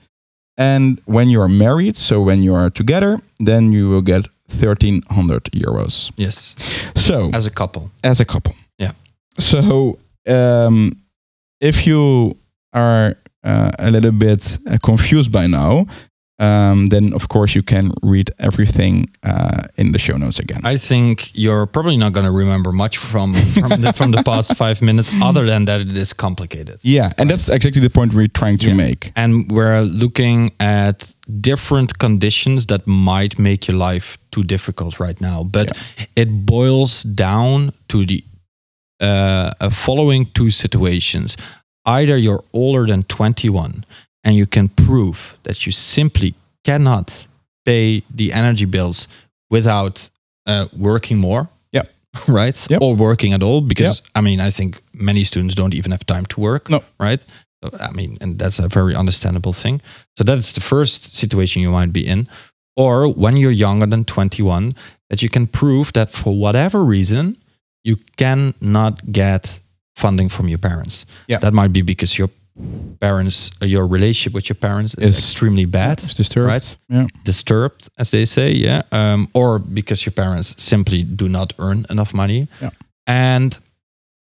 And 0.58 1.00
when 1.06 1.28
you 1.28 1.40
are 1.42 1.48
married, 1.48 1.96
so 1.96 2.20
when 2.22 2.42
you 2.42 2.54
are 2.54 2.70
together, 2.70 3.18
then 3.38 3.72
you 3.72 3.88
will 3.90 4.02
get 4.02 4.26
1300 4.48 5.44
euros. 5.52 6.10
yes. 6.16 6.54
So 6.94 7.30
As 7.32 7.46
a 7.46 7.50
couple. 7.50 7.90
as 8.04 8.20
a 8.20 8.24
couple. 8.24 8.54
Yeah. 8.78 8.92
So 9.38 9.98
um, 10.28 10.92
if 11.60 11.86
you 11.86 12.36
are 12.74 13.14
uh, 13.44 13.70
a 13.78 13.90
little 13.90 14.12
bit 14.12 14.58
uh, 14.66 14.76
confused 14.82 15.32
by 15.32 15.46
now, 15.46 15.86
um, 16.42 16.87
then 16.87 17.12
of 17.14 17.26
course 17.28 17.55
you 17.59 17.62
can 17.62 17.90
read 18.02 18.28
everything 18.38 19.07
uh, 19.22 19.62
in 19.76 19.92
the 19.92 19.98
show 19.98 20.16
notes 20.18 20.38
again. 20.40 20.61
I 20.74 20.76
think 20.78 21.31
you're 21.35 21.66
probably 21.66 21.96
not 21.96 22.12
going 22.12 22.26
to 22.26 22.33
remember 22.44 22.72
much 22.72 22.96
from 22.98 23.35
from 23.61 23.81
the, 23.83 23.92
from 23.92 24.11
the 24.12 24.22
past 24.24 24.55
five 24.62 24.83
minutes, 24.83 25.11
other 25.22 25.46
than 25.46 25.64
that 25.66 25.81
it 25.81 25.96
is 25.96 26.12
complicated. 26.14 26.76
yeah, 26.83 27.12
and 27.18 27.28
that's 27.31 27.48
exactly 27.48 27.81
the 27.81 27.90
point 27.90 28.12
we're 28.14 28.28
trying 28.40 28.59
to 28.59 28.68
Yeah. 28.68 28.76
make. 28.87 29.12
And 29.14 29.50
we're 29.50 29.83
looking 29.83 30.50
at 30.59 31.14
different 31.40 31.90
conditions 31.98 32.66
that 32.66 32.87
might 32.87 33.38
make 33.38 33.68
your 33.68 33.78
life 33.90 34.18
too 34.31 34.42
difficult 34.44 34.98
right 35.00 35.20
now. 35.20 35.44
But 35.44 35.68
it 36.16 36.28
boils 36.46 37.02
down 37.05 37.72
to 37.88 38.05
the 38.07 38.24
uh, 39.00 39.50
uh, 39.61 39.70
following 39.70 40.26
two 40.33 40.50
situations. 40.50 41.37
Either 41.85 42.16
you're 42.16 42.44
older 42.52 42.87
than 42.87 43.02
21 43.02 43.85
and 44.24 44.35
you 44.37 44.46
can 44.46 44.68
prove 44.68 45.37
that 45.42 45.66
you 45.66 45.72
simply 45.72 46.35
cannot 46.64 47.26
pay 47.64 48.02
the 48.14 48.32
energy 48.32 48.64
bills 48.64 49.08
without 49.50 50.11
uh, 50.46 50.66
working 50.76 51.18
more. 51.18 51.48
Yeah. 51.72 51.82
Right. 52.28 52.70
Yep. 52.70 52.82
Or 52.82 52.94
working 52.94 53.32
at 53.32 53.42
all. 53.42 53.61
Because, 53.61 54.02
I 54.14 54.20
mean, 54.20 54.40
I 54.40 54.50
think 54.50 54.80
many 54.92 55.24
students 55.24 55.54
don't 55.54 55.74
even 55.74 55.90
have 55.92 56.04
time 56.04 56.26
to 56.26 56.40
work. 56.40 56.68
No. 56.68 56.82
Right. 57.00 57.24
I 57.80 57.92
mean, 57.92 58.18
and 58.20 58.38
that's 58.38 58.58
a 58.58 58.68
very 58.68 58.94
understandable 58.94 59.52
thing. 59.52 59.80
So 60.18 60.24
that's 60.24 60.52
the 60.52 60.61
first 60.61 61.14
situation 61.14 61.62
you 61.62 61.70
might 61.70 61.92
be 61.92 62.06
in. 62.06 62.28
Or 62.76 63.08
when 63.08 63.37
you're 63.37 63.50
younger 63.52 63.87
than 63.87 64.04
21, 64.04 64.74
that 65.11 65.22
you 65.22 65.28
can 65.28 65.46
prove 65.46 65.92
that 65.92 66.11
for 66.11 66.35
whatever 66.35 66.85
reason, 66.85 67.37
you 67.85 67.96
cannot 68.16 69.12
get 69.12 69.61
funding 69.94 70.28
from 70.28 70.48
your 70.48 70.58
parents. 70.58 71.06
Yeah. 71.28 71.38
That 71.38 71.52
might 71.52 71.72
be 71.72 71.82
because 71.82 72.18
your 72.18 72.30
parents, 73.00 73.50
uh, 73.62 73.66
your 73.66 73.86
relationship 73.86 74.34
with 74.34 74.48
your 74.48 74.56
parents 74.56 74.94
is 74.98 75.18
extremely 75.18 75.64
bad, 75.66 76.02
It's 76.04 76.14
disturbed. 76.14 76.48
Right. 76.48 76.76
Yeah. 76.88 77.06
disturbed, 77.24 77.88
as 77.98 78.10
they 78.10 78.24
say. 78.24 78.52
Yeah. 78.52 78.82
Um, 78.92 79.28
or 79.34 79.58
because 79.58 80.04
your 80.06 80.12
parents 80.12 80.54
simply 80.62 81.02
do 81.02 81.28
not 81.28 81.52
earn 81.58 81.86
enough 81.90 82.12
money. 82.14 82.46
Yeah. 82.60 82.70
And, 83.06 83.58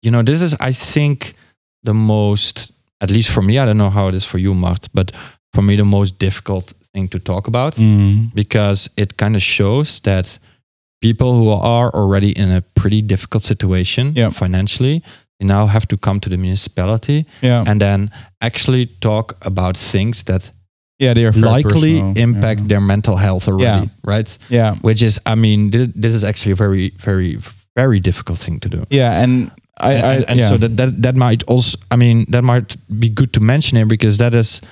you 0.02 0.10
know, 0.10 0.22
this 0.22 0.40
is, 0.42 0.54
I 0.60 0.72
think, 0.72 1.34
the 1.84 1.94
most, 1.94 2.72
at 3.00 3.10
least 3.10 3.30
for 3.30 3.42
me, 3.42 3.58
I 3.58 3.64
don't 3.64 3.78
know 3.78 3.90
how 3.90 4.08
it 4.08 4.14
is 4.14 4.24
for 4.24 4.38
you, 4.38 4.54
Mart, 4.54 4.88
but 4.92 5.12
for 5.54 5.62
me, 5.62 5.76
the 5.76 5.84
most 5.84 6.18
difficult 6.18 6.74
thing 6.92 7.08
to 7.08 7.18
talk 7.18 7.46
about 7.48 7.76
Mm. 7.76 8.30
because 8.34 8.90
it 8.96 9.16
kind 9.16 9.36
of 9.36 9.42
shows 9.42 10.00
that 10.00 10.38
people 11.00 11.38
who 11.38 11.48
are 11.50 11.90
already 11.94 12.30
in 12.30 12.50
a 12.50 12.60
pretty 12.74 13.02
difficult 13.02 13.42
situation 13.44 14.12
Yeah. 14.16 14.30
financially. 14.32 15.02
They 15.38 15.46
now 15.46 15.66
have 15.66 15.86
to 15.88 15.96
come 15.96 16.20
to 16.20 16.28
the 16.30 16.36
municipality 16.36 17.26
Yeah. 17.42 17.64
and 17.66 17.80
then 17.80 18.10
actually 18.40 18.86
talk 19.00 19.36
about 19.46 19.76
things 19.76 20.22
that 20.24 20.50
yeah, 20.98 21.12
they 21.14 21.26
are 21.26 21.32
likely 21.32 22.00
personal. 22.00 22.16
impact 22.16 22.60
Yeah. 22.60 22.66
their 22.68 22.80
mental 22.80 23.16
health 23.16 23.48
already, 23.48 23.90
right? 24.06 24.38
Yeah. 24.48 24.76
Which 24.80 25.02
is, 25.02 25.20
I 25.26 25.34
mean, 25.34 25.70
this, 25.70 25.88
this 25.94 26.14
is 26.14 26.24
actually 26.24 26.52
a 26.52 26.56
very, 26.56 26.92
very, 26.98 27.38
very 27.76 28.00
difficult 28.00 28.38
thing 28.38 28.60
to 28.60 28.68
do. 28.68 28.84
Yeah, 28.90 29.22
and 29.22 29.50
I, 29.78 29.92
and, 29.92 30.06
I 30.06 30.14
and- 30.14 30.24
and 30.30 30.38
yeah. 30.40 30.48
so 30.48 30.56
that, 30.56 30.76
that 30.78 31.02
that 31.02 31.16
might 31.16 31.42
also 31.46 31.76
i 31.90 31.96
mean 31.96 32.24
that 32.30 32.42
might 32.42 32.76
be 32.98 33.10
good 33.10 33.30
to 33.32 33.40
mention 33.40 33.76
here 33.76 33.84
because 33.86 34.16
that 34.16 34.34
is 34.34 34.62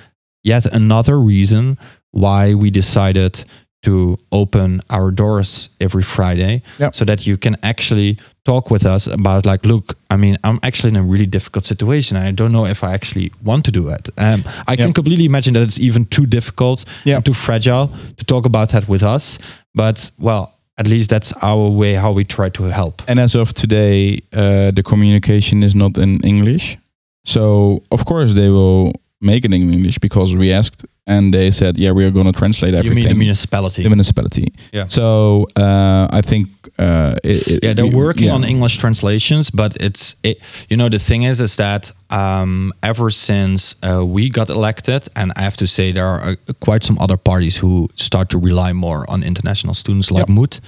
yet 0.42 0.64
another 0.72 1.20
reason 1.20 1.76
why 2.12 2.54
we 2.54 2.70
decided 2.70 3.44
to 3.82 4.16
open 4.30 4.80
our 4.88 5.10
doors 5.12 5.68
every 5.78 6.02
friday 6.02 6.62
Yep. 6.78 6.94
so 6.94 7.04
that 7.04 7.26
you 7.26 7.36
can 7.36 7.56
actually 7.62 8.16
talk 8.44 8.70
with 8.70 8.84
us 8.84 9.06
about 9.06 9.46
like 9.46 9.64
look 9.64 9.94
i 10.10 10.16
mean 10.16 10.36
i'm 10.44 10.58
actually 10.62 10.90
in 10.90 10.96
a 10.96 11.02
really 11.02 11.26
difficult 11.26 11.64
situation. 11.64 12.16
I 12.16 12.30
don't 12.32 12.52
know 12.52 12.66
if 12.66 12.82
i 12.84 12.92
actually 12.92 13.32
want 13.42 13.64
to 13.64 13.70
do 13.70 13.88
it 13.88 14.08
um, 14.18 14.44
i 14.68 14.76
can 14.76 14.92
completely 14.92 15.24
imagine 15.24 15.54
that 15.54 15.62
it's 15.62 15.78
even 15.78 16.04
too 16.06 16.26
difficult 16.26 16.84
Yep. 17.04 17.16
and 17.16 17.24
too 17.24 17.34
fragile 17.34 17.88
to 18.16 18.24
talk 18.24 18.46
about 18.46 18.68
that 18.70 18.88
with 18.88 19.02
us. 19.02 19.38
But 19.74 20.10
well 20.18 20.50
at 20.76 20.86
least 20.88 21.08
that's 21.10 21.32
our 21.42 21.68
way 21.70 21.94
how 21.94 22.12
we 22.12 22.24
try 22.24 22.48
to 22.50 22.64
help. 22.64 23.00
And 23.06 23.20
as 23.20 23.34
of 23.36 23.52
today, 23.52 24.18
uh, 24.32 24.72
the 24.72 24.82
communication 24.82 25.62
is 25.62 25.74
not 25.74 25.96
in 25.96 26.20
English. 26.24 26.76
So 27.24 27.82
of 27.90 28.04
course 28.04 28.34
they 28.34 28.48
will 28.48 28.92
make 29.24 29.44
it 29.44 29.52
in 29.54 29.72
English 29.72 29.98
because 29.98 30.36
we 30.36 30.52
asked, 30.52 30.84
and 31.06 31.32
they 31.32 31.50
said, 31.50 31.76
"Yeah, 31.78 31.94
we 31.96 32.04
are 32.04 32.10
going 32.12 32.32
to 32.32 32.38
translate 32.38 32.74
everything. 32.74 32.98
you 32.98 33.04
mean 33.04 33.14
the 33.14 33.18
municipality 33.24 33.82
The 33.82 33.88
municipality. 33.88 34.46
Yeah. 34.72 34.88
So 34.88 35.46
uh, 35.56 36.18
I 36.18 36.20
think 36.22 36.48
uh, 36.78 37.14
it, 37.24 37.46
it- 37.48 37.62
yeah 37.64 37.74
they're 37.76 37.96
working 38.06 38.26
yeah. 38.26 38.34
on 38.34 38.44
english 38.44 38.78
translations 38.78 39.50
but 39.50 39.76
it's 39.80 40.16
it, 40.22 40.36
you 40.68 40.76
know 40.76 40.88
the 40.88 40.98
thing 40.98 41.22
is 41.24 41.40
is 41.40 41.54
that 41.56 41.92
um, 42.10 42.72
ever 42.82 43.10
since 43.10 43.76
uh, 43.82 44.02
we 44.16 44.28
got 44.28 44.48
elected 44.48 45.02
and 45.14 45.30
i 45.36 45.42
have 45.42 45.56
to 45.56 45.66
say 45.66 45.92
there 45.92 46.04
are 46.06 46.20
uh, 46.30 46.34
quite 46.66 46.82
some 46.86 46.98
other 47.04 47.16
parties 47.16 47.56
who 47.62 47.88
start 47.94 48.28
to 48.28 48.38
rely 48.38 48.72
more 48.72 49.04
on 49.08 49.22
international 49.22 49.74
students 49.74 50.10
like 50.10 50.26
Yep. 50.28 50.28
mood 50.36 50.58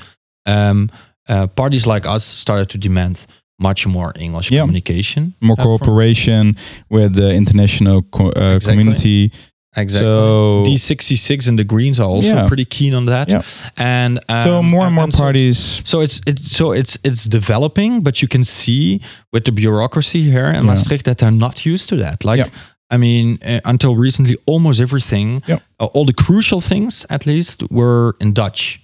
um, 0.47 0.89
uh, 1.29 1.47
parties 1.55 1.87
like 1.87 2.07
us 2.15 2.25
started 2.25 2.69
to 2.71 2.79
demand 2.79 3.27
much 3.59 3.87
more 3.87 4.13
english 4.19 4.51
Yeah. 4.51 4.61
communication 4.63 5.35
more 5.41 5.57
cooperation 5.57 6.55
with 6.91 7.15
the 7.15 7.33
international 7.35 8.03
co- 8.03 8.33
uh, 8.37 8.55
Exactly. 8.57 8.73
community. 8.73 9.33
exactly 9.79 10.09
So 10.09 10.63
d66 10.67 11.49
and 11.49 11.59
the 11.59 11.65
greens 11.65 11.99
are 11.99 12.09
also 12.09 12.29
Yeah. 12.29 12.47
pretty 12.49 12.65
keen 12.65 12.95
on 12.95 13.07
that 13.07 13.29
Yeah. 13.29 13.43
and 13.77 14.19
um, 14.29 14.43
so 14.43 14.63
more 14.63 14.87
and 14.87 14.95
more 14.95 15.05
and 15.05 15.13
so- 15.13 15.23
parties. 15.25 15.83
So 15.85 16.01
it's 16.01 16.21
it's 16.27 16.57
so 16.57 16.73
it's 16.73 16.97
it's 17.03 17.29
developing, 17.29 18.03
but 18.03 18.15
you 18.23 18.29
can 18.29 18.45
see 18.45 19.01
with 19.33 19.45
the 19.45 19.53
bureaucracy 19.53 20.23
here 20.31 20.47
in 20.49 20.55
Yeah. 20.55 20.63
Maastricht 20.67 21.05
that 21.05 21.17
they're 21.19 21.31
not 21.47 21.65
used 21.67 21.89
to 21.89 21.97
that. 21.97 22.25
Like, 22.25 22.39
Yeah. 22.39 22.49
I 22.95 22.97
mean, 22.99 23.39
uh, 23.45 23.61
until 23.65 23.97
recently, 23.97 24.37
almost 24.47 24.81
everything, 24.81 25.43
Yeah. 25.47 25.59
uh, 25.81 25.87
all 25.95 26.05
the 26.07 26.15
crucial 26.25 26.61
things 26.61 27.05
at 27.09 27.27
least, 27.27 27.63
were 27.71 28.15
in 28.21 28.33
Dutch, 28.33 28.81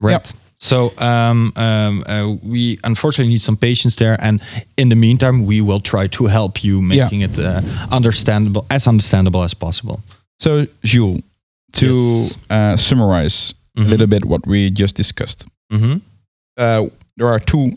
right? 0.00 0.32
So 0.60 0.92
um, 0.98 1.52
um, 1.56 2.04
uh, 2.06 2.36
we 2.42 2.78
unfortunately 2.84 3.32
need 3.32 3.40
some 3.42 3.56
patience 3.56 3.96
there, 3.96 4.16
and 4.20 4.40
in 4.76 4.88
the 4.90 4.94
meantime, 4.96 5.46
we 5.46 5.60
will 5.62 5.80
try 5.80 6.06
to 6.08 6.26
help 6.26 6.62
you 6.62 6.80
Yeah. 6.80 7.04
making 7.04 7.22
it 7.22 7.38
uh, 7.38 7.62
understandable 7.90 8.64
as 8.68 8.86
understandable 8.86 9.42
as 9.42 9.54
possible. 9.54 10.00
So 10.38 10.66
Jules, 10.84 11.22
to 11.72 11.86
Yes. 11.86 12.36
uh, 12.50 12.76
summarize 12.76 13.54
a 13.76 13.80
Mhm. 13.80 13.88
little 13.88 14.06
bit 14.06 14.24
what 14.24 14.46
we 14.46 14.70
just 14.70 14.96
discussed. 14.96 15.46
Mhm. 15.72 16.00
uh, 16.58 16.86
there 17.16 17.28
are 17.28 17.40
two 17.40 17.76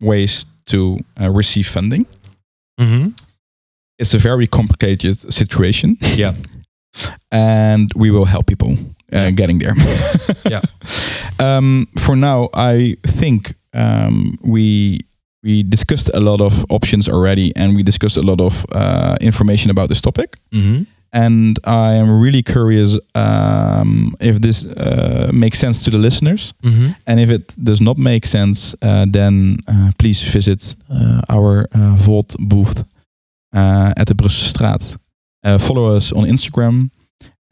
ways 0.00 0.46
to 0.66 0.98
uh, 1.20 1.30
receive 1.36 1.66
funding. 1.68 2.04
Mhm. 2.80 3.12
It's 3.98 4.14
a 4.14 4.18
very 4.18 4.46
complicated 4.48 5.32
situation. 5.32 5.96
Yeah. 6.16 6.32
and 7.30 7.90
we 7.94 8.10
will 8.10 8.24
help 8.26 8.46
people 8.46 8.76
uh, 9.14 9.30
getting 9.34 9.58
there. 9.60 9.74
Yeah. 10.50 10.60
Um, 11.38 11.86
for 11.98 12.16
now, 12.16 12.48
I 12.54 12.96
think 13.06 13.54
um, 13.72 14.36
we 14.42 14.98
we 15.42 15.62
discussed 15.62 16.10
a 16.14 16.20
lot 16.20 16.40
of 16.40 16.64
options 16.70 17.08
already, 17.08 17.52
and 17.56 17.76
we 17.76 17.82
discussed 17.82 18.16
a 18.16 18.22
lot 18.22 18.40
of 18.40 18.64
uh, 18.72 19.16
information 19.20 19.70
about 19.70 19.88
this 19.88 20.00
topic. 20.00 20.36
Mhm. 20.52 20.86
And 21.12 21.58
I 21.64 21.94
am 21.94 22.20
really 22.22 22.42
curious 22.42 22.98
um, 23.14 24.14
if 24.20 24.40
this 24.40 24.64
uh, 24.64 25.30
makes 25.32 25.58
sense 25.58 25.84
to 25.84 25.90
the 25.90 25.98
listeners. 25.98 26.52
Mhm. 26.62 26.94
And 27.06 27.20
if 27.20 27.30
it 27.30 27.54
does 27.62 27.80
not 27.80 27.98
make 27.98 28.26
sense, 28.26 28.74
uh, 28.82 29.06
then 29.12 29.58
uh, 29.68 29.90
please 29.98 30.20
visit 30.32 30.76
uh, 30.90 31.20
our 31.28 31.66
uh, 31.72 31.94
Volt 31.96 32.34
booth 32.38 32.82
uh, 33.56 33.92
at 33.96 34.06
the 34.06 34.14
Brusselstraat. 34.14 34.96
Uh, 35.46 35.58
follow 35.58 35.96
us 35.96 36.12
on 36.12 36.24
Instagram 36.28 36.90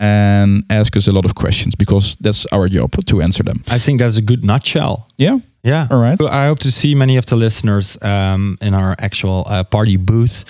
and 0.02 0.64
ask 0.68 0.96
us 0.96 1.06
a 1.08 1.12
lot 1.12 1.24
of 1.24 1.34
questions 1.34 1.74
because 1.76 2.16
that's 2.20 2.44
our 2.52 2.68
job 2.68 2.90
to 3.06 3.22
answer 3.22 3.44
them. 3.44 3.62
I 3.70 3.78
think 3.78 4.00
that's 4.00 4.16
a 4.18 4.22
good 4.22 4.42
nutshell. 4.44 5.06
Yeah, 5.16 5.38
Yeah. 5.64 5.86
all 5.90 6.00
right. 6.00 6.20
I 6.20 6.46
hope 6.46 6.58
to 6.62 6.70
see 6.70 6.94
many 6.94 7.18
of 7.18 7.24
the 7.26 7.36
listeners 7.36 7.96
um, 8.02 8.56
in 8.60 8.74
our 8.74 8.94
actual 8.98 9.44
uh, 9.46 9.62
party 9.64 9.96
booth, 9.98 10.44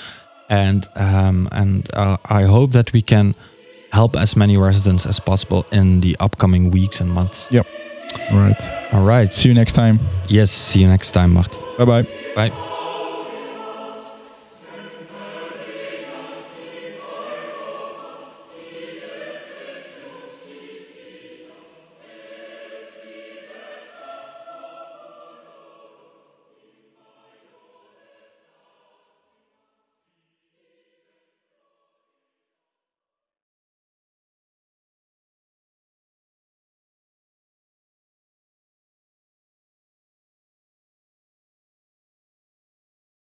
and 0.48 0.86
um, 0.96 1.48
and 1.52 1.86
uh, 1.94 2.16
I 2.40 2.42
hope 2.46 2.72
that 2.72 2.92
we 2.92 3.02
can 3.02 3.34
help 3.92 4.16
as 4.16 4.34
many 4.36 4.56
residents 4.56 5.06
as 5.06 5.20
possible 5.20 5.64
in 5.70 6.00
the 6.00 6.16
upcoming 6.20 6.70
weeks 6.70 7.00
and 7.00 7.10
months. 7.10 7.46
Yep. 7.50 7.66
All 8.30 8.38
right. 8.38 8.70
All 8.92 9.04
right. 9.06 9.32
See 9.32 9.48
you 9.48 9.54
next 9.54 9.74
time. 9.74 9.98
Yes. 10.28 10.50
See 10.50 10.80
you 10.80 10.88
next 10.88 11.12
time, 11.12 11.32
Mart. 11.34 11.58
Bye 11.78 11.84
bye. 11.84 12.06
Bye. 12.34 12.71